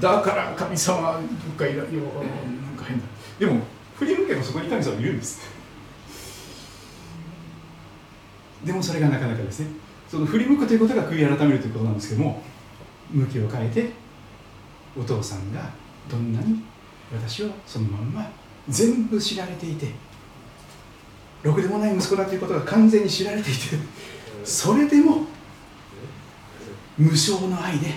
[0.00, 3.06] だから神様どっかいらよなんか変だ
[3.38, 3.60] でも
[3.96, 5.40] 振り向けばそこに神様いるんです。
[8.64, 9.68] でもそれがなかなかですね。
[10.08, 12.42] その振り向くということが悔い改めるということなんですけども
[13.10, 13.90] 向きを変えて
[14.98, 15.70] お父さんが
[16.08, 16.62] どんなに
[17.12, 18.30] 私をそのまんま
[18.68, 19.86] 全部知られていて
[21.46, 23.60] ろくでもない息子だということが完全に知られていて
[24.44, 25.26] それでも
[26.98, 27.94] 無償の愛で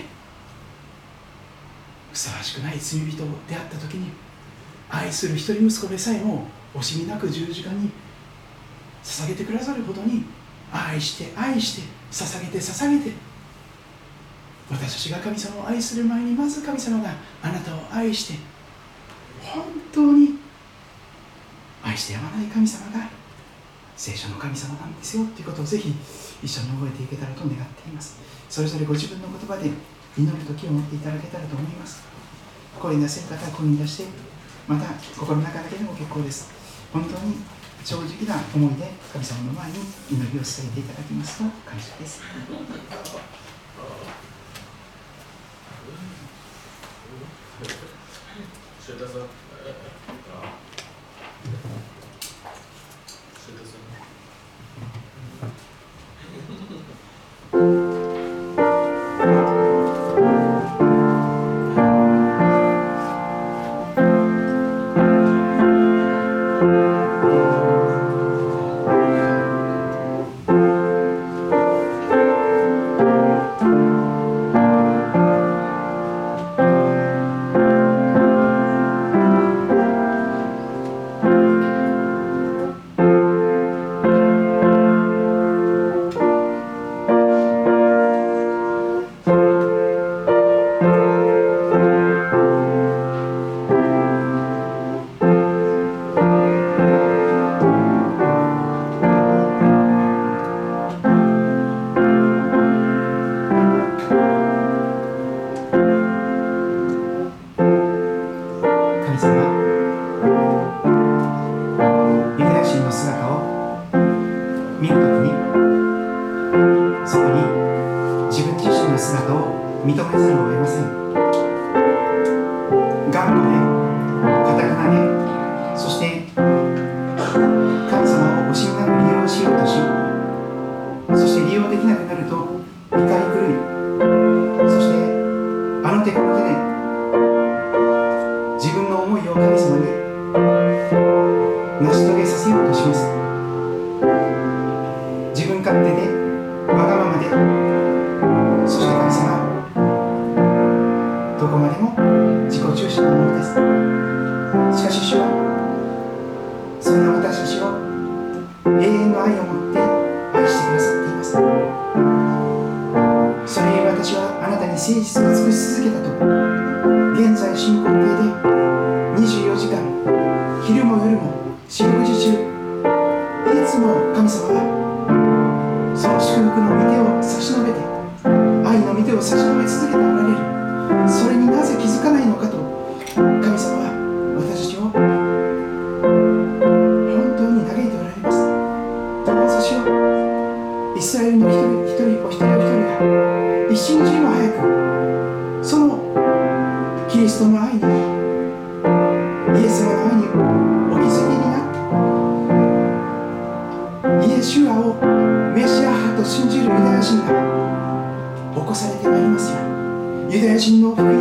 [2.12, 4.10] ふさわしくない罪人と出会った時に
[4.88, 7.90] 愛する一人息子でさえも惜しみなく十字架に
[9.02, 10.24] 捧げてくださるほどに
[10.72, 13.16] 愛して愛して捧げて捧げて
[14.70, 17.12] 私たちが神様を愛する前にまず神様が
[17.42, 18.38] あなたを愛して
[19.42, 20.38] 本当に
[21.82, 23.19] 愛してやまない神様が
[24.00, 25.92] 聖書の神様なんですよということをぜひ
[26.42, 28.16] 一緒に覚えていけたらと願っています。
[28.48, 29.68] それぞれご自分の言葉で
[30.16, 32.00] 祈る時を持っていただけたらと思います。
[32.80, 34.04] 声に出せる方は声に出して
[34.66, 36.48] また心の中だけでも結構です。
[36.94, 37.44] 本当に
[37.84, 39.76] 正直な思いで神様の前に
[40.10, 42.22] 祈りを捧げていただきますと感謝です。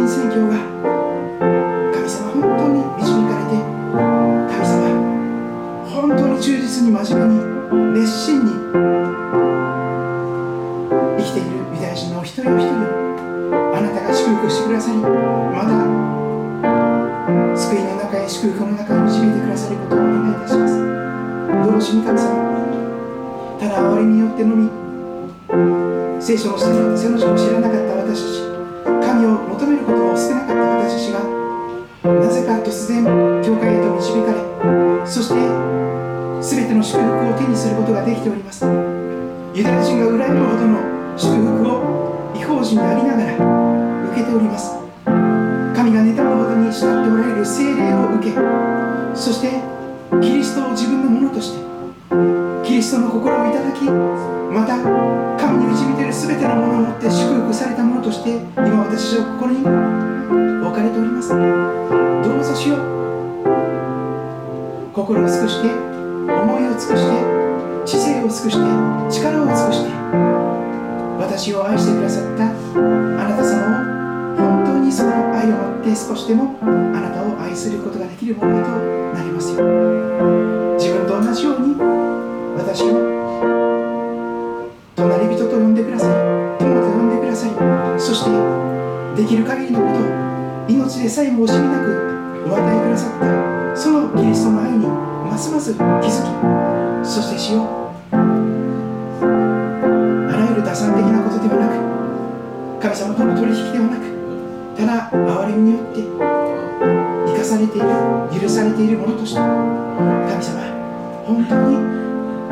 [0.10, 0.58] 宣教が
[1.94, 3.54] 神様本当に導かれて
[4.50, 4.82] 神様
[5.86, 8.50] 本当に忠実に真面目に熱心に
[11.18, 15.06] 生きているユダヤ人のお一人お一人をあなたが祝福してくださりま
[15.64, 15.70] た
[17.56, 20.80] 救いの中へ祝福の中へ導いてくださることをお願いいたします。
[21.66, 22.26] 同時に神様
[23.60, 24.70] ただ憐れみによってのみ
[26.20, 28.49] 聖書の背の背の字を知らなかった私たち
[29.60, 31.20] 求めることも少なかった私たちが
[32.08, 33.04] なぜか突然
[33.44, 35.36] 教会へと導かれそして
[36.40, 38.64] 全ての祝福を手にすることができております。
[38.64, 40.80] ユダヤ人が羨むほどの
[41.18, 43.34] 祝福を違法人でありながら
[44.14, 44.78] 受けております。
[45.76, 48.32] 神が妬むほどに慕っておられる聖霊を受け
[49.14, 49.60] そして
[50.22, 51.60] キリストを自分のものとして
[52.66, 54.78] キリストの心をいただきまた
[55.38, 61.30] 神に導いている全てのものをもって祝福されたものとして今私はここに置かれております。
[61.30, 63.00] どうぞしよう。
[64.94, 67.40] 心を尽くして思いを尽くして
[67.86, 68.60] 知性を尽くして
[69.10, 69.90] 力を尽くして
[71.18, 72.50] 私を愛してくださったあ
[73.30, 78.70] なた様を本当にその愛を持って少しでもあなたを愛することができるものと
[79.16, 79.64] なりますよ
[80.78, 81.76] 自分と同じように
[82.58, 83.79] 私を
[85.00, 86.10] 隣人と呼んでください。
[86.60, 88.00] 友と呼んでください。
[88.00, 88.60] そして
[89.16, 90.30] できる限りのことを
[90.70, 91.92] 命でさえも惜しみなく
[92.48, 96.24] お与えくださったそのキリストの愛にますます気づ
[97.04, 97.66] きそしてしよう
[98.16, 98.18] あ
[100.32, 104.08] らゆる打算的なことではなく神様との取引ではなく
[104.78, 106.00] ただ憐れみによって
[107.28, 107.88] 生かされている
[108.42, 109.52] 許されているものとして神
[110.42, 110.64] 様
[111.26, 111.76] 本当に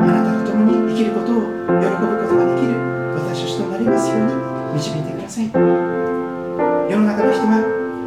[0.00, 2.72] あなたと共に生きることを喜ぶことができる。
[3.12, 4.32] 私たちとなりますように
[4.72, 5.52] 導いてください。
[5.52, 7.60] 世の中の人は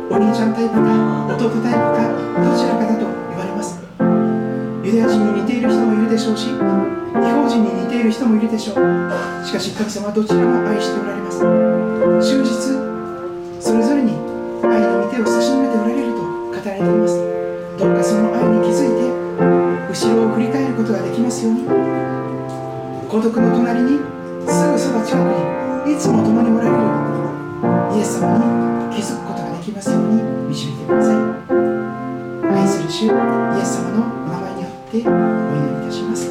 [0.10, 0.82] お兄ちゃんタイプか
[1.38, 2.10] 弟タイプか
[2.42, 3.78] どちらかだと言われます。
[4.82, 8.76] ユダヤ人に似ている人もいるでしょうし違法人に似ている人もいるでしょう。
[9.46, 11.46] しかし神様はどちらも愛しておられます。
[12.18, 12.50] 終日
[13.62, 14.18] それぞれに
[14.66, 17.14] 愛の御手を差し伸べておられると語られています。
[17.78, 19.06] どうかその愛に気づいて
[19.86, 21.70] 後ろを振り返ることができますように。
[23.12, 24.00] 孤独の隣に
[24.48, 25.24] すぐそば近く
[25.86, 26.78] にいつも共におられる
[27.98, 31.16] イエス様に気づくことができますように導いてください。
[32.56, 36.31] 愛する主イエス様のお名前によってお祈りいたします。